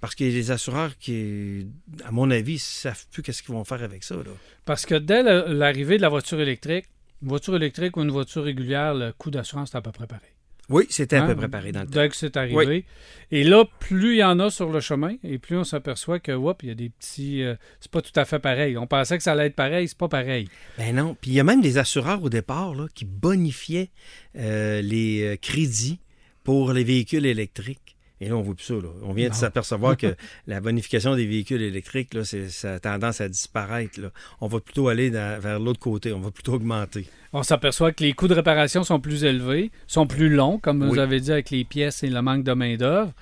[0.00, 1.66] parce que les assureurs qui,
[2.04, 4.14] à mon avis, ne savent plus qu'est-ce qu'ils vont faire avec ça.
[4.16, 4.22] Là.
[4.64, 6.86] Parce que dès l'arrivée de la voiture électrique,
[7.22, 10.30] une voiture électrique ou une voiture régulière, le coût d'assurance est à peu près pareil.
[10.70, 11.28] Oui, c'était à Hein?
[11.28, 11.98] peu près pareil dans le temps.
[11.98, 12.84] Dès que c'est arrivé.
[13.30, 16.30] Et là, plus il y en a sur le chemin, et plus on s'aperçoit que,
[16.32, 17.42] whoop, il y a des petits.
[17.42, 18.76] euh, c'est pas tout à fait pareil.
[18.76, 20.48] On pensait que ça allait être pareil, c'est pas pareil.
[20.76, 21.16] Ben non.
[21.18, 23.88] Puis il y a même des assureurs au départ là, qui bonifiaient
[24.36, 26.00] euh, les euh, crédits
[26.44, 27.96] pour les véhicules électriques.
[28.20, 28.74] Et là, on voit plus ça.
[28.74, 28.88] Là.
[29.02, 30.14] On vient de s'apercevoir que
[30.46, 34.00] la bonification des véhicules électriques, là, c'est, ça a tendance à disparaître.
[34.00, 34.10] Là.
[34.40, 36.12] On va plutôt aller dans- vers l'autre côté.
[36.12, 37.06] On va plutôt augmenter.
[37.32, 40.98] On s'aperçoit que les coûts de réparation sont plus élevés, sont plus longs, comme vous
[40.98, 43.12] avez dit, avec les pièces et le manque de main-d'œuvre.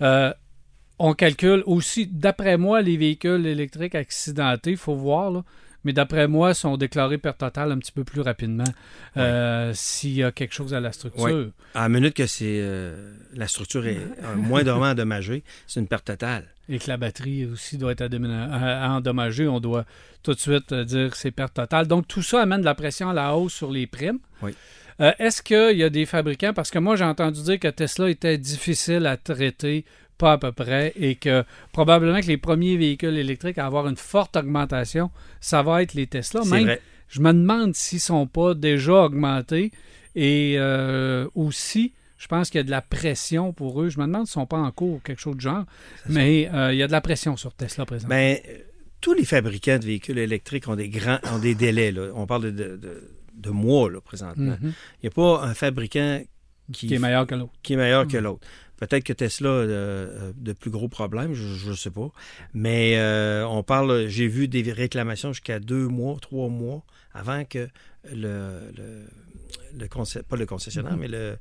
[0.00, 0.32] Euh,
[1.00, 5.44] on calcule aussi, d'après moi, les véhicules électriques accidentés, il faut voir, là,
[5.88, 8.70] mais d'après moi, sont déclarés perte totale un petit peu plus rapidement
[9.16, 11.48] euh, s'il y a quelque chose à la structure.
[11.74, 16.04] À la minute que c'est euh, la structure est euh, moindrement endommagée, c'est une perte
[16.04, 16.44] totale.
[16.68, 19.86] Et que la batterie aussi doit être à- endommagée, on doit
[20.22, 21.86] tout de suite euh, dire que c'est perte totale.
[21.86, 24.18] Donc tout ça amène de la pression à la hausse sur les primes.
[24.42, 24.54] Oui.
[25.00, 28.10] Euh, Est-ce qu'il y a des fabricants, parce que moi j'ai entendu dire que Tesla
[28.10, 29.86] était difficile à traiter,
[30.18, 33.96] pas à peu près, et que probablement que les premiers véhicules électriques à avoir une
[33.96, 36.42] forte augmentation, ça va être les Tesla.
[36.44, 36.82] Même, vrai.
[37.08, 39.70] je me demande s'ils ne sont pas déjà augmentés
[40.16, 43.88] et euh, aussi, je pense qu'il y a de la pression pour eux.
[43.88, 45.64] Je me demande s'ils ne sont pas en cours ou quelque chose de genre,
[46.08, 48.14] mais euh, il y a de la pression sur Tesla présentement.
[48.16, 48.58] Ben, euh,
[49.00, 51.92] tous les fabricants de véhicules électriques ont des grands ont des délais.
[51.92, 52.10] Là.
[52.16, 54.56] On parle de, de, de- mois là, présentement.
[54.60, 54.72] Mhm.
[55.02, 56.20] Il n'y a pas un fabricant
[56.72, 57.52] qui, Qui est meilleur que l'autre.
[57.62, 58.44] qui est meilleur que l'autre.
[58.78, 62.10] Peut-être que Tesla a euh, de plus gros problèmes, je ne sais pas.
[62.54, 67.68] Mais euh, on parle, j'ai vu des réclamations jusqu'à deux mois, trois mois avant que
[68.12, 69.04] le, le,
[69.78, 71.36] le pas le concessionnaire, mais le,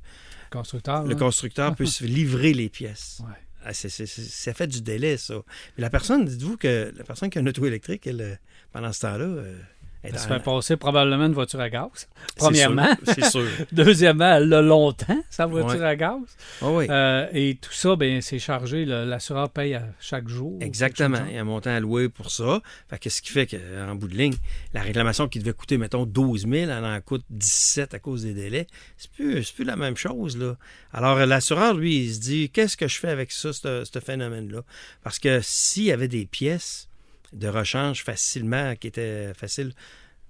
[0.50, 1.04] Constructeur.
[1.04, 3.22] le constructeur puisse livrer les pièces.
[3.24, 3.34] Ouais.
[3.64, 5.36] Ah, c'est- c'est- c'est- ça fait du délai, ça.
[5.78, 8.36] Mais la personne, dites-vous que la personne qui a un auto électrique, elle, euh,
[8.72, 9.60] pendant ce temps-là, euh,
[10.04, 12.08] elle se fait passer probablement une voiture à gaz.
[12.38, 12.88] Premièrement.
[13.04, 13.48] C'est sûr.
[13.72, 15.86] Deuxièmement, elle l'a longtemps, sa voiture Ouais.
[15.86, 16.20] à gaz.
[16.62, 16.88] Ah oui.
[16.90, 18.86] Euh, et tout ça, ben, c'est chargé.
[18.86, 20.58] L'assureur paye à chaque jour.
[20.62, 21.20] Exactement.
[21.28, 22.62] Il y a un montant alloué pour ça.
[22.90, 24.36] Fait que ce qui fait qu'en bout de ligne,
[24.74, 28.34] la réclamation qui devait coûter, mettons, 12 000, elle en coûte 17 à cause des
[28.34, 28.68] délais.
[28.98, 30.56] C'est plus, plus la même chose, là.
[30.94, 34.62] Alors, l'assureur, lui, il se dit, qu'est-ce que je fais avec ça, ce ce phénomène-là?
[35.04, 36.87] Parce que s'il y avait des pièces
[37.34, 39.74] de rechange facilement, qui étaient faciles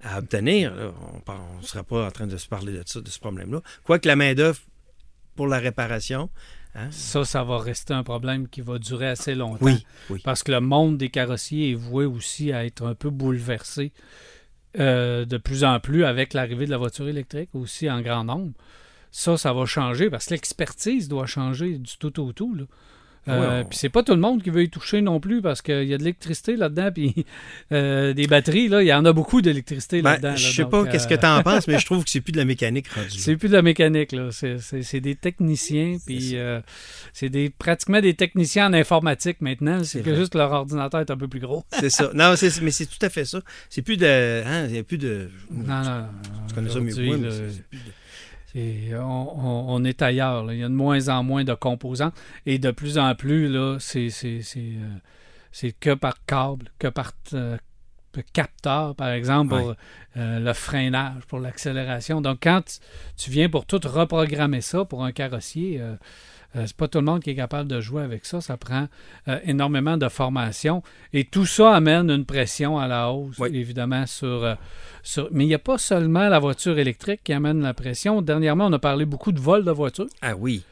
[0.02, 0.92] à obtenir, là,
[1.28, 3.62] on ne serait pas en train de se parler de ça, de ce problème-là.
[3.84, 4.60] Quoique la main-d'œuvre
[5.36, 6.30] pour la réparation,
[6.76, 6.90] hein?
[6.92, 9.66] Ça, ça va rester un problème qui va durer assez longtemps.
[9.66, 10.22] Oui, oui.
[10.24, 13.92] Parce que le monde des carrossiers est voué aussi à être un peu bouleversé
[14.80, 18.54] euh, de plus en plus avec l'arrivée de la voiture électrique aussi en grand nombre.
[19.10, 22.54] Ça, ça va changer parce que l'expertise doit changer du tout au tout.
[22.54, 22.66] Là.
[23.30, 25.84] Euh, Puis c'est pas tout le monde qui veut y toucher non plus parce qu'il
[25.84, 26.92] y a de l'électricité là-dedans.
[26.94, 27.26] Puis
[27.72, 30.36] euh, des batteries, là, il y en a beaucoup d'électricité Ben, là-dedans.
[30.36, 32.32] je sais pas euh, qu'est-ce que tu en penses, mais je trouve que c'est plus
[32.32, 33.10] de la mécanique rendue.
[33.12, 34.30] C'est plus de la mécanique, là.
[34.32, 36.60] C'est- des techniciens, puis euh,
[37.14, 39.84] c'est des, pratiquement des techniciens en informatique maintenant.
[39.84, 41.64] C'est que juste leur ordinateur est un peu plus gros.
[41.80, 42.10] C'est ça.
[42.14, 43.42] Non, c'est- mais c'est tout à fait ça.
[43.70, 44.44] C'est plus de.
[44.46, 45.30] hein, Il n'y a plus de.
[45.52, 46.06] Non, non.
[46.48, 47.84] Tu connais ça mieux que Aujourd'hui, moi, mais là, c'est- c'est plus de-
[48.58, 50.44] c'est- on, on- on est ailleurs.
[50.46, 50.54] là.
[50.54, 52.12] Il y a de moins en moins de composants.
[52.46, 54.98] Et de plus en plus, là, c'est c'est- c'est, euh,
[55.52, 57.58] c'est que par câble, que par euh,
[58.34, 59.76] capteur, par exemple, pour
[60.18, 62.20] euh, le freinage, pour l'accélération.
[62.22, 62.80] Donc, quand tu,
[63.16, 65.96] tu viens pour tout reprogrammer ça pour un carrossier, euh,
[66.56, 68.42] euh, c'est pas tout le monde qui est capable de jouer avec ça.
[68.42, 68.88] Ça prend
[69.28, 70.82] euh, énormément de formation.
[71.14, 73.50] Et tout ça amène une pression à la hausse, Oui.
[73.54, 74.56] évidemment, sur, euh,
[75.04, 78.22] sur- Mais il n'y a pas seulement la voiture électrique qui amène la pression.
[78.22, 80.08] Dernièrement, on a parlé beaucoup de vol de voitures.
[80.22, 80.64] Ah oui.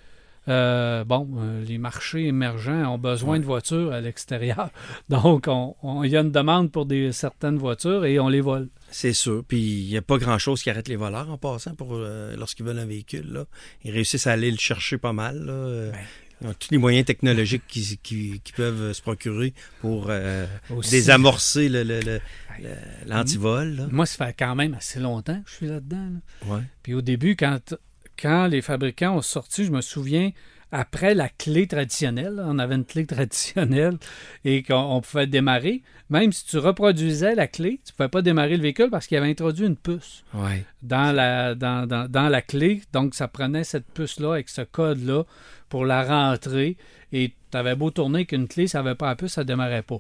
[0.47, 4.69] Euh, bon, euh, les marchés émergents ont besoin de voitures à l'extérieur.
[5.09, 8.41] Donc, on- on- il y a une demande pour des, certaines voitures et on les
[8.41, 8.69] vole.
[8.91, 9.43] C'est sûr.
[9.47, 12.65] Puis il n'y a pas grand-chose qui arrête les voleurs en passant pour euh, lorsqu'ils
[12.65, 13.31] veulent un véhicule.
[13.31, 13.45] Là.
[13.83, 15.37] Ils réussissent à aller le chercher pas mal.
[15.45, 15.91] là.
[15.91, 15.99] Ben.
[16.41, 20.45] Ils ont tous les moyens technologiques qui, qui- qui peuvent se procurer pour euh,
[20.91, 22.19] désamorcer le- le- le-
[22.61, 22.69] le-
[23.07, 23.75] l'antivol.
[23.75, 23.87] là.
[23.91, 26.09] Moi, ça fait quand même assez longtemps que je suis là-dedans.
[26.47, 26.53] là.
[26.55, 26.61] Ouais.
[26.83, 27.75] Puis au début, quand,
[28.21, 30.31] quand les fabricants ont sorti, je me souviens,
[30.71, 33.97] après la clé traditionnelle, on avait une clé traditionnelle
[34.43, 35.83] et qu'on on pouvait démarrer.
[36.09, 39.17] Même si tu reproduisais la clé, tu ne pouvais pas démarrer le véhicule parce qu'il
[39.17, 40.65] avait introduit une puce Ouais.
[40.81, 42.81] dans la, dans, dans- dans la clé.
[42.93, 45.23] Donc, ça prenait cette puce-là avec ce code-là
[45.69, 46.77] pour la rentrer.
[47.13, 49.83] Et tu avais beau tourner qu'une clé, ça n'avait pas la puce, ça ne démarrait
[49.83, 49.99] pas.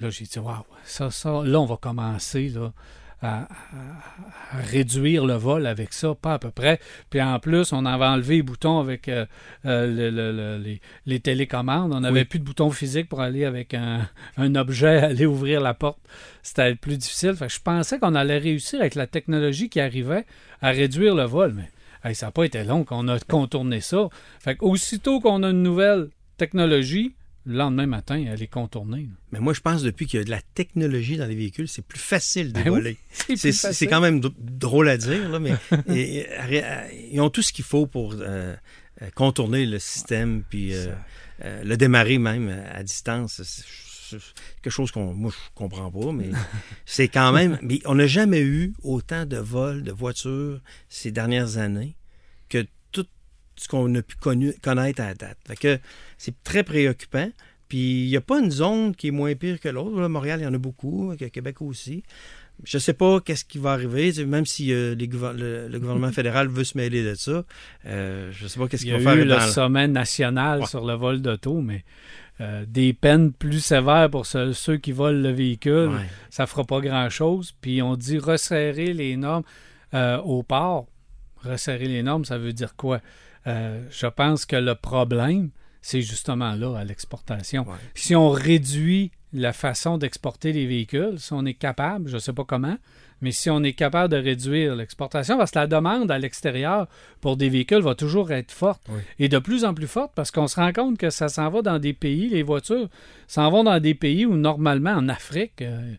[0.00, 2.72] Là, j'ai dit, waouh, ça, ça, là, on va commencer là,
[3.22, 3.48] à,
[4.70, 6.78] réduire le vol avec ça, pas à peu près.
[7.10, 9.26] Puis en plus, on avait enlevé les boutons avec euh,
[9.64, 11.92] euh, le- le- le- les, les télécommandes.
[11.94, 12.24] On n'avait Oui.
[12.26, 15.98] plus de boutons physiques pour aller avec un, un objet, aller ouvrir la porte.
[16.42, 17.34] C'était plus difficile.
[17.34, 20.24] Fait que je pensais qu'on allait réussir avec la technologie qui arrivait
[20.62, 21.70] à réduire le vol, mais
[22.08, 24.08] hey, ça n'a pas été long qu'on a contourné ça.
[24.40, 27.14] Fait que aussitôt qu'on a une nouvelle technologie,
[27.46, 29.08] le lendemain matin, elle est contournée.
[29.30, 31.84] Mais moi, je pense depuis qu'il y a de la technologie dans les véhicules, c'est
[31.86, 32.96] plus facile de Ben voler.
[33.36, 35.54] C'est quand même drôle à dire, là, mais
[35.88, 36.18] et-
[36.50, 38.54] et- euh, ils ont tout ce qu'il faut pour euh,
[39.02, 40.92] euh, contourner le système, puis euh,
[41.44, 43.40] euh, le démarrer même à distance.
[43.42, 44.18] C'est
[44.62, 46.30] quelque chose qu'on moi je comprends pas, mais
[46.86, 47.58] c'est quand même.
[47.62, 51.96] Mais on n'a jamais eu autant de vols de voitures ces dernières années
[52.48, 52.64] que
[53.56, 55.38] ce qu'on a pu connu- connaître à la date.
[55.46, 55.78] Fait que
[56.18, 57.30] c'est très préoccupant.
[57.68, 60.06] Puis il n'y a pas une zone qui est moins pire que l'autre.
[60.08, 62.04] Montréal, il y en a beaucoup, Québec aussi.
[62.64, 66.12] Je sais pas qu'est-ce qui va arriver, même si euh, les gouver- le, le gouvernement
[66.12, 67.44] fédéral veut se mêler de ça.
[67.86, 69.88] Euh, je sais pas qu'est-ce Il qu'il y va a faire eu dans le sommet
[69.88, 70.66] national Ouais.
[70.66, 71.84] sur le vol d'auto, mais
[72.40, 76.06] euh, des peines plus sévères pour ce- ceux qui volent le véhicule, Ouais.
[76.30, 77.52] ça fera pas grand-chose.
[77.60, 79.42] Puis on dit resserrer les normes
[80.24, 80.86] au port.
[81.42, 83.00] Resserrer les normes, ça veut dire quoi?
[83.46, 85.50] Euh, je pense que le problème,
[85.82, 87.62] c'est justement là, à l'exportation.
[87.62, 87.76] Ouais.
[87.94, 92.32] Si on réduit la façon d'exporter les véhicules, si on est capable, je ne sais
[92.32, 92.76] pas comment,
[93.20, 96.86] mais si on est capable de réduire l'exportation, parce que la demande à l'extérieur
[97.20, 99.00] pour des véhicules va toujours être forte Oui.
[99.18, 101.62] et de plus en plus forte parce qu'on se rend compte que ça s'en va
[101.62, 102.88] dans des pays, les voitures
[103.26, 105.94] s'en vont dans des pays où normalement en Afrique, euh,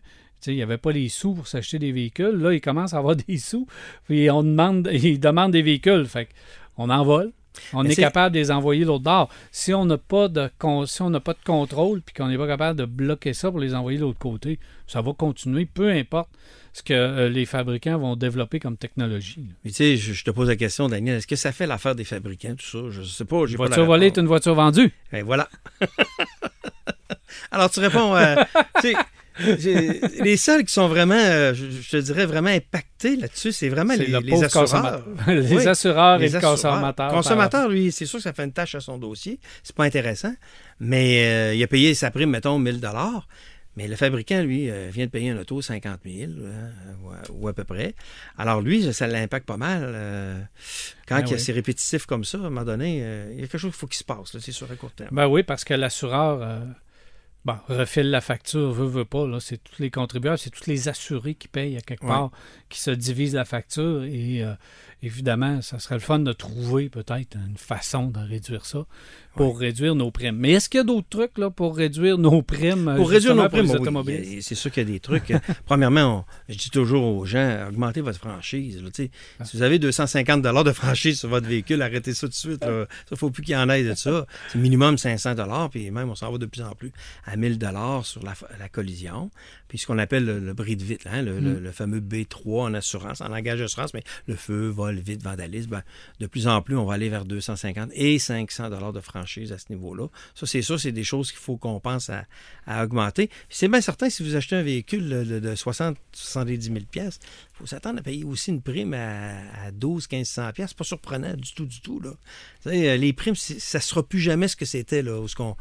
[0.46, 2.36] il n'y avait pas les sous pour s'acheter des véhicules.
[2.38, 3.66] Là, ils commencent à avoir des sous.
[4.06, 6.06] Puis on demande, ils demandent des véhicules.
[6.06, 6.28] Fait
[6.76, 7.32] on en vole.
[7.72, 9.28] On Mais est capable de les envoyer l'autre bord.
[9.52, 12.38] Si on n'a pas de con- si on n'a pas de contrôle puis qu'on n'est
[12.38, 15.90] pas capable de bloquer ça pour les envoyer de l'autre côté, ça va continuer, peu
[15.90, 16.28] importe
[16.74, 19.40] ce que euh, les fabricants vont développer comme technologie.
[19.64, 21.94] Mais tu sais, je, je te pose la question, Daniel, est-ce que ça fait l'affaire
[21.94, 22.78] des fabricants, tout ça?
[22.90, 23.36] Je sais pas.
[23.46, 24.92] Une pas la voiture volée est une voiture vendue.
[25.10, 25.48] Ben voilà.
[27.50, 28.36] Alors, tu réponds, euh,
[29.38, 33.94] les seuls qui sont vraiment, euh, je, je te dirais, vraiment impactés là-dessus, c'est vraiment
[33.94, 35.04] les, le les assureurs.
[35.26, 36.54] les Oui, assureurs les et le assureurs.
[36.54, 37.08] consommateur.
[37.10, 39.38] Le consommateur, lui, c'est sûr que ça fait une tâche à son dossier.
[39.62, 40.34] C'est pas intéressant.
[40.80, 42.80] Mais euh, il a payé sa prime, mettons, 1000
[43.76, 46.72] mais le fabricant, lui, euh, vient de payer un auto 50 000, hein,
[47.04, 47.94] ou, à- ou à peu près.
[48.36, 49.82] Alors lui, ça l'impacte pas mal.
[49.84, 50.36] euh,
[51.06, 51.40] quand Ben il y a oui.
[51.40, 53.78] c'est répétitif comme ça, à un moment donné, euh, il y a quelque chose qu'il
[53.78, 55.10] faut qu'il se passe, c'est sûr, à court terme.
[55.12, 56.42] Ben oui, parce que l'assureur
[57.52, 59.26] bon, refile la facture, veut, veut pas.
[59.26, 62.08] Là, c'est tous les contribuables, c'est tous les assurés qui payent à quelque Ouais.
[62.10, 62.30] part,
[62.68, 64.04] qui se divisent la facture.
[64.04, 64.52] Et euh,
[65.02, 68.84] évidemment, ça serait le fun de trouver peut-être une façon de réduire ça
[69.36, 70.36] pour réduire nos primes.
[70.36, 72.92] Mais est-ce qu'il y a d'autres trucs là, pour réduire nos primes?
[72.96, 75.32] Pour réduire nos pour les primes, oui, c'est sûr qu'il y a des trucs.
[75.66, 78.82] Premièrement, on- je dis toujours aux gens, augmentez votre franchise.
[78.82, 78.90] là.
[79.38, 79.44] Ah.
[79.44, 82.64] Si vous avez 250 de franchise sur votre véhicule, arrêtez ça tout de suite.
[82.66, 84.26] il ne faut plus qu'il y en ait de ça.
[84.50, 85.34] C'est minimum 500
[85.70, 86.92] puis même on s'en va de plus en plus
[87.24, 87.58] à 1000
[88.02, 89.30] sur la, la collision.
[89.68, 91.44] Puis ce qu'on appelle le, le bris de vite, hein, le, Mm.
[91.44, 95.70] le- le fameux B3 en assurance, en langage d'assurance, mais le feu, vol, vite, vandalisme,
[95.70, 95.82] ben,
[96.20, 99.66] de plus en plus, on va aller vers 250 et 500 de franchise à ce
[99.70, 100.08] niveau-là.
[100.34, 102.24] Ça, c'est ça, c'est des choses qu'il faut qu'on pense à,
[102.82, 103.30] augmenter.
[103.48, 107.10] C'est bien certain, si vous achetez un véhicule de, de- de 60 70 000 il
[107.52, 111.52] faut s'attendre à payer aussi une prime à, à 12 1500 C'est pas surprenant du
[111.54, 112.00] tout, du tout.
[112.66, 115.56] Euh, les primes, ça sera plus jamais ce que c'était, où ce qu'on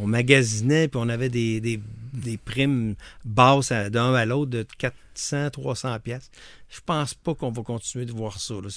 [0.00, 1.80] on magasinait, puis on avait des, des,
[2.12, 6.30] des primes basses d'un à l'autre de 400, 300 pièces.
[6.68, 8.54] Je pense pas qu'on va continuer de voir ça.
[8.54, 8.68] là.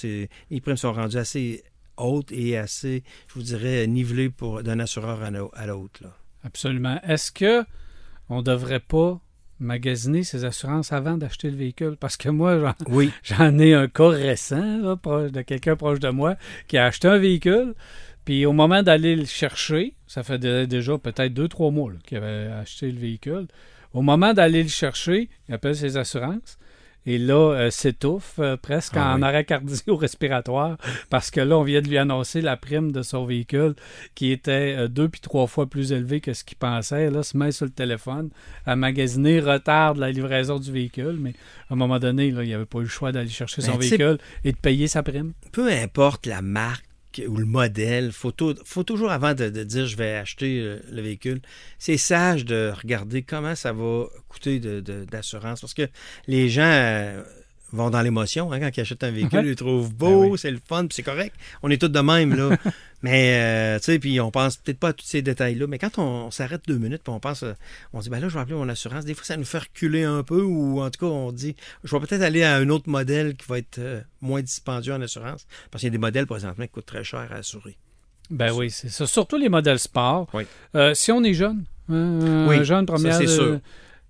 [0.50, 1.62] Les primes sont rendues assez
[1.96, 6.02] hautes et assez, je vous dirais, nivelées pour d'un assureur à l'autre.
[6.44, 7.00] Absolument.
[7.02, 7.64] Est-ce que
[8.28, 9.20] on devrait pas
[9.60, 11.96] magasiner ses assurances avant d'acheter le véhicule?
[12.00, 13.12] Parce que moi, j'en, Oui.
[13.22, 14.96] j'en ai un cas récent là,
[15.28, 16.36] de quelqu'un proche de moi
[16.66, 17.74] qui a acheté un véhicule.
[18.24, 22.18] Puis au moment d'aller le chercher, ça fait dé- déjà peut-être deux, trois mois qu'il
[22.18, 23.46] avait acheté le véhicule.
[23.94, 26.58] Au moment d'aller le chercher, il appelle ses assurances.
[27.04, 29.24] Et là, euh, s'étouffe euh, presque Ah en oui.
[29.24, 30.76] arrêt cardio-respiratoire
[31.10, 33.74] parce que là, on vient de lui annoncer la prime de son véhicule
[34.14, 37.10] qui était euh, deux puis trois fois plus élevée que ce qu'il pensait.
[37.10, 38.30] Là, se met sur le téléphone
[38.66, 41.32] à magasiner, retarde la livraison du véhicule, mais
[41.70, 43.82] à un moment donné, là, il n'avait pas eu le choix d'aller chercher son Ben,
[43.82, 45.32] sais- véhicule et de payer sa prime.
[45.50, 46.84] peu importe la marque
[47.28, 48.32] ou le modèle, faut,
[48.64, 51.40] faut toujours, avant de, dire je vais acheter euh, le véhicule,
[51.78, 55.60] c'est sage de regarder comment ça va coûter de- de- d'assurance.
[55.60, 55.88] parce que
[56.26, 57.22] les gens euh,
[57.72, 60.38] vont dans l'émotion hein, quand ils achètent un véhicule, ils le trouvent beau, Ben oui.
[60.38, 61.34] c'est le fun, puis c'est correct.
[61.62, 62.56] On est tous de même, là.
[63.02, 65.66] mais, euh, tu sais, puis on pense peut-être pas à tous ces détails-là.
[65.66, 67.54] Mais quand on, s'arrête deux minutes, puis on pense, euh,
[67.92, 69.04] on dit, ben là, je vais appeler mon assurance.
[69.04, 71.96] Des fois, ça nous fait reculer un peu, ou en tout cas, on dit, je
[71.96, 75.46] vais peut-être aller à un autre modèle qui va être euh, moins dispendieux en assurance.
[75.70, 77.76] Parce qu'il y a des modèles présentement qui coûtent très cher à assurer.
[78.30, 79.06] Ben oui, c'est ça.
[79.06, 80.28] Surtout les modèles sport.
[80.32, 80.44] Oui.
[80.74, 83.60] Euh, si on est jeune, hein, Oui, un jeune, première, c'est sûr.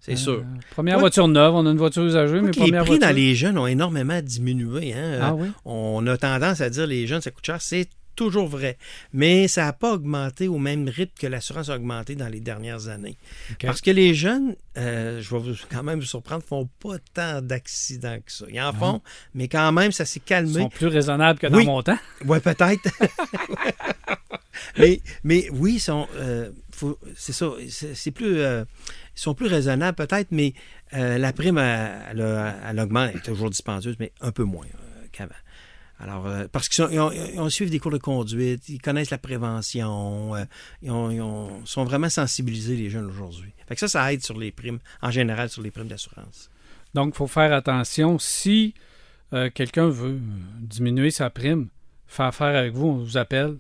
[0.04, 0.44] C'est euh, sûr.
[0.72, 1.00] première Ouais.
[1.02, 3.08] voiture neuve, on a une voiture usagée, mais Quoique les première prix voiture.
[3.08, 4.92] dans les jeunes ont énormément diminué.
[4.94, 5.18] Hein?
[5.22, 5.48] Ah oui?
[5.64, 7.62] On a tendance à dire les jeunes, ça coûte cher.
[7.62, 8.78] C'est toujours vrai.
[9.12, 12.88] Mais ça n'a pas augmenté au même rythme que l'assurance a augmenté dans les dernières
[12.88, 13.16] années.
[13.60, 17.40] Parce que les jeunes, euh, je vais vous, quand même vous surprendre, font pas tant
[17.42, 18.44] d'accidents que ça.
[18.50, 19.00] Ils en font,
[19.34, 20.60] mais quand même, ça s'est Ils calmé.
[20.60, 21.66] sont plus raisonnables que dans Oui.
[21.66, 21.98] mon temps.
[22.24, 22.88] Ouais, peut-être.
[24.78, 26.50] mais, mais oui, ils sont, euh,
[27.16, 27.50] c'est ça.
[27.94, 28.64] C'est plus, euh,
[29.16, 30.54] ils sont plus raisonnables peut-être, mais
[30.92, 34.66] la prime, elle, elle elle augmente, elle est toujours dispendieuse, mais un peu moins
[35.12, 35.30] qu'avant.
[36.02, 40.44] Alors, euh, parce qu'ils ont, suivi des cours de conduite, ils connaissent la prévention, euh,
[40.82, 43.52] ils, ont- ils ont- sont vraiment sensibilisés, les jeunes, aujourd'hui.
[43.68, 46.50] Fait que ça, ça aide sur les primes, en général, sur les primes d'assurance.
[46.94, 48.18] Donc, il faut faire attention.
[48.18, 48.74] Si
[49.32, 50.18] euh, quelqu'un veut
[50.60, 51.68] diminuer sa prime,
[52.08, 53.56] faire affaire avec vous, on vous appelle.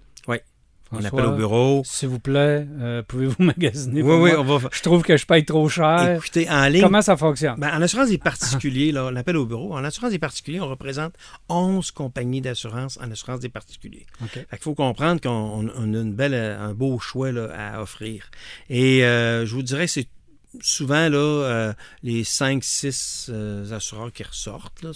[0.92, 1.82] On appelle au bureau.
[1.84, 4.40] S'il vous plaît, euh, pouvez-vous magasiner Oui, pour oui, moi?
[4.40, 4.68] on va...
[4.72, 6.16] Je trouve que je paye trop cher.
[6.16, 7.56] Écoutez, en ligne, Comment ça fonctionne?
[7.58, 9.74] Ben, en assurance des particuliers, là, on appelle au bureau.
[9.74, 11.14] En assurance des particuliers, on représente
[11.48, 14.06] 11 compagnies d'assurance en assurance des particuliers.
[14.22, 14.28] OK.
[14.32, 17.48] Fait qu'il faut comprendre qu'on on- on a une belle, euh, un beau choix là,
[17.56, 18.30] à offrir.
[18.68, 20.08] Et euh, je vous dirais, c'est
[20.60, 21.72] souvent là, euh,
[22.02, 23.30] les 5-6
[23.72, 24.82] assureurs qui ressortent.
[24.82, 24.90] Là,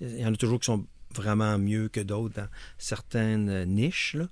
[0.00, 0.84] il y en a toujours qui sont
[1.14, 2.48] vraiment mieux que d'autres dans
[2.78, 4.14] certaines euh, niches.
[4.14, 4.26] là.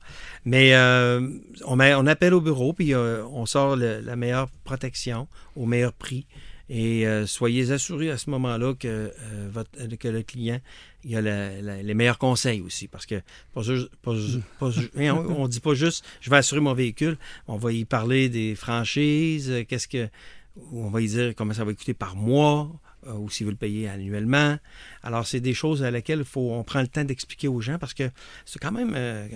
[0.45, 1.29] Mais euh,
[1.67, 6.27] on, appelle au bureau, puis euh, on sort le- la meilleure protection au meilleur prix.
[6.69, 9.13] Et euh, soyez assurés à ce moment-là que,
[9.51, 10.61] votre- que le client
[11.05, 12.87] il a la- la- les meilleurs conseils aussi.
[12.89, 13.17] Parce que
[13.53, 13.63] pas
[14.03, 14.13] pas
[14.61, 17.19] pas hein, on ne dit pas juste je vais assurer mon véhicule.
[17.49, 20.09] On va y parler des franchises, qu'est-ce que.
[20.73, 22.71] On va y dire comment ça va coûter par mois,
[23.07, 24.57] ou s'il veut le payer annuellement.
[25.03, 27.95] Alors, c'est des choses à laquelles faut, on prend le temps d'expliquer aux gens parce
[27.95, 28.11] que
[28.45, 29.27] c'est quand même euh,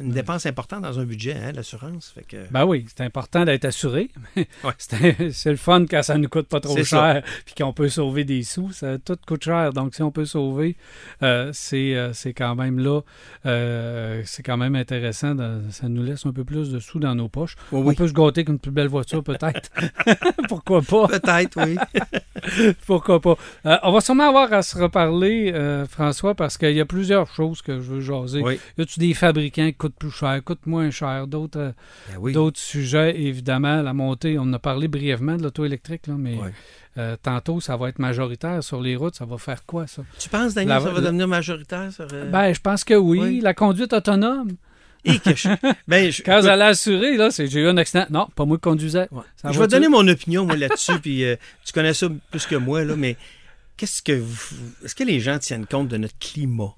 [0.00, 2.10] une dépense importante dans un budget, hein, l'assurance.
[2.14, 4.10] Fait que, Ben oui, c'est important d'être assuré.
[4.64, 4.72] Ouais.
[4.78, 8.42] C'est le fun quand ça ne coûte pas trop cher puis qu'on peut sauver des
[8.42, 8.70] sous.
[8.72, 9.72] Ça, tout coûte cher.
[9.72, 10.76] Donc, si on peut sauver,
[11.22, 13.00] euh, c'est euh, quand même là,
[13.46, 15.34] euh, c'est quand même intéressant.
[15.34, 17.56] de- ça nous laisse un peu plus de sous dans nos poches.
[17.72, 17.94] On oui.
[17.94, 19.70] peut se gâter qu'une plus belle voiture, peut-être.
[20.48, 21.08] Pourquoi pas?
[21.08, 21.76] Peut-être, oui.
[22.86, 23.36] Pourquoi pas?
[23.66, 27.26] Euh, on va sûrement avoir à se reparler, euh, François, parce qu'il y a plusieurs
[27.32, 28.40] choses que je veux jaser.
[28.42, 28.58] oui.
[28.78, 31.72] Y a-tu des fabricants qui coûtent plus cher, coûtent moins cher, d'autres euh,
[32.10, 32.32] Ben oui.
[32.32, 36.36] d'autres sujets, évidemment, la montée, on a parlé brièvement de l'auto électrique, là, mais
[36.98, 39.14] euh, tantôt, ça va être majoritaire sur les routes.
[39.14, 40.02] Ça va faire quoi, ça?
[40.18, 41.90] Tu penses, Daniel, La- ça va la- devenir majoritaire?
[41.92, 43.18] Sur, Ben, je pense que oui.
[43.20, 43.40] oui.
[43.40, 44.50] La conduite autonome.
[45.04, 45.48] Et que je-
[45.88, 48.06] ben, je- Quand vous allez assurer, là, c'est j'ai eu un accident.
[48.10, 49.08] Non, pas moi qui conduisais.
[49.10, 49.22] Ouais.
[49.44, 52.56] Je va vais donner mon opinion, moi, là-dessus, puis euh, tu connais ça plus que
[52.56, 53.16] moi, là, mais
[53.76, 54.54] qu'est-ce que vous...
[54.84, 56.74] Est-ce que les gens tiennent compte de notre climat?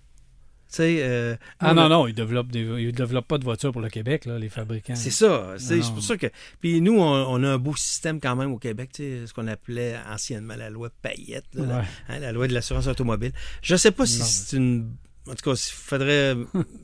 [0.81, 3.89] Euh, Ah non, a- non, ils développent, des, ils développent pas de voitures pour le
[3.91, 4.97] Québec, là, les fabricants.
[4.97, 5.55] C'est ça.
[5.57, 6.27] C'est pour ça que...
[6.61, 9.95] Puis nous, on, on a un beau système quand même au Québec, ce qu'on appelait
[10.11, 11.85] anciennement la loi Payette, là, la- Ouais.
[12.09, 13.31] hein, la, loi de l'assurance automobile.
[13.62, 14.91] Je sais pas si c'est une...
[15.29, 16.35] En tout cas, il faudrait...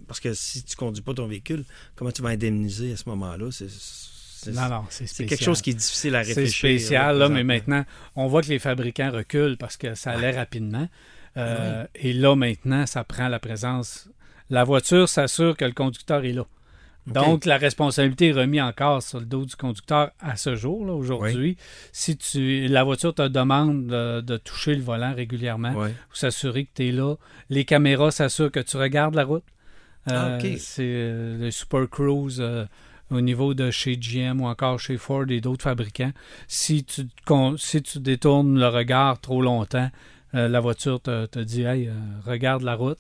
[0.09, 1.65] parce que si tu conduis pas ton véhicule,
[1.97, 3.51] comment tu vas indemniser à ce moment-là?
[3.51, 3.69] C'est...
[3.71, 5.29] c'est- Non, non, c'est C'est spécial.
[5.29, 6.59] quelque chose qui est difficile à C'est réfléchir.
[6.71, 7.85] spécial, là, mais maintenant,
[8.17, 10.89] on voit que les fabricants reculent parce que ça allait rapidement.
[11.37, 14.09] Euh, Et là, maintenant, ça prend la présence.
[14.49, 16.47] La voiture s'assure que le conducteur est là.
[17.13, 20.93] Donc, la responsabilité est remise encore sur le dos du conducteur à ce jour, là,
[20.93, 21.57] aujourd'hui.
[21.93, 25.95] Si tu, la voiture te demande de, de toucher le volant régulièrement, Ouais.
[26.09, 27.15] pour s'assurer que tu es là.
[27.49, 29.45] Les caméras s'assurent que tu regardes la route.
[30.07, 30.47] Ah, Euh, ok.
[30.59, 32.39] C'est euh, le Super Cruise.
[32.41, 32.65] euh,
[33.13, 36.13] au niveau de chez GM ou encore chez Ford et d'autres fabricants.
[36.47, 39.91] Si tu, con- si tu détournes le regard trop longtemps,
[40.35, 41.93] euh, la voiture te, te dit Hey, euh,
[42.25, 42.99] regarde la route.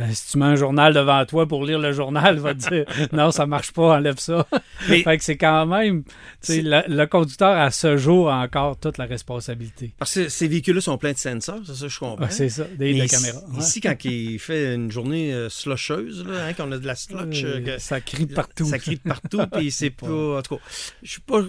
[0.00, 2.68] Euh, si tu mets un journal devant toi pour lire le journal, il va te
[2.68, 4.46] dire Non, ça marche pas, enlève ça.
[4.88, 6.02] Mais- fait que c'est quand même.
[6.48, 9.94] Le, le conducteur à ce jour a encore toute la responsabilité.
[9.98, 12.24] Parce que ces véhicules-là sont pleins de sensors, c'est ça, je comprends.
[12.24, 13.40] Ouais, c'est ça, des, caméras.
[13.52, 13.60] Ouais.
[13.60, 17.78] Ici, quand il fait une journée slusheuse, là, hein, qu'on a de la slush, que-
[17.78, 18.64] ça crie partout.
[18.64, 20.38] ça crie partout, puis c'est pas.
[20.38, 20.62] En tout cas,
[21.02, 21.40] je suis pas.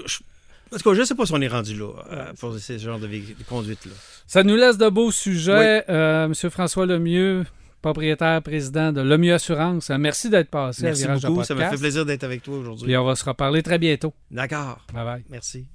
[0.78, 3.10] Tout cas, je sais pas si on est rendu là euh, pour ce genre de,
[3.48, 3.92] conduite-là.
[4.28, 5.84] Ça nous laisse de beaux sujets.
[5.90, 7.46] Euh, Monsieur François Lemieux,
[7.82, 11.70] propriétaire, président de Lemieux Assurance, euh, merci d'être passé Merci à de beaucoup, ça m'a
[11.70, 12.86] fait plaisir d'être avec toi aujourd'hui.
[12.86, 14.14] Puis on va se reparler très bientôt.
[14.32, 14.80] D'accord.
[14.94, 15.24] Bye bye.
[15.30, 15.68] Merci.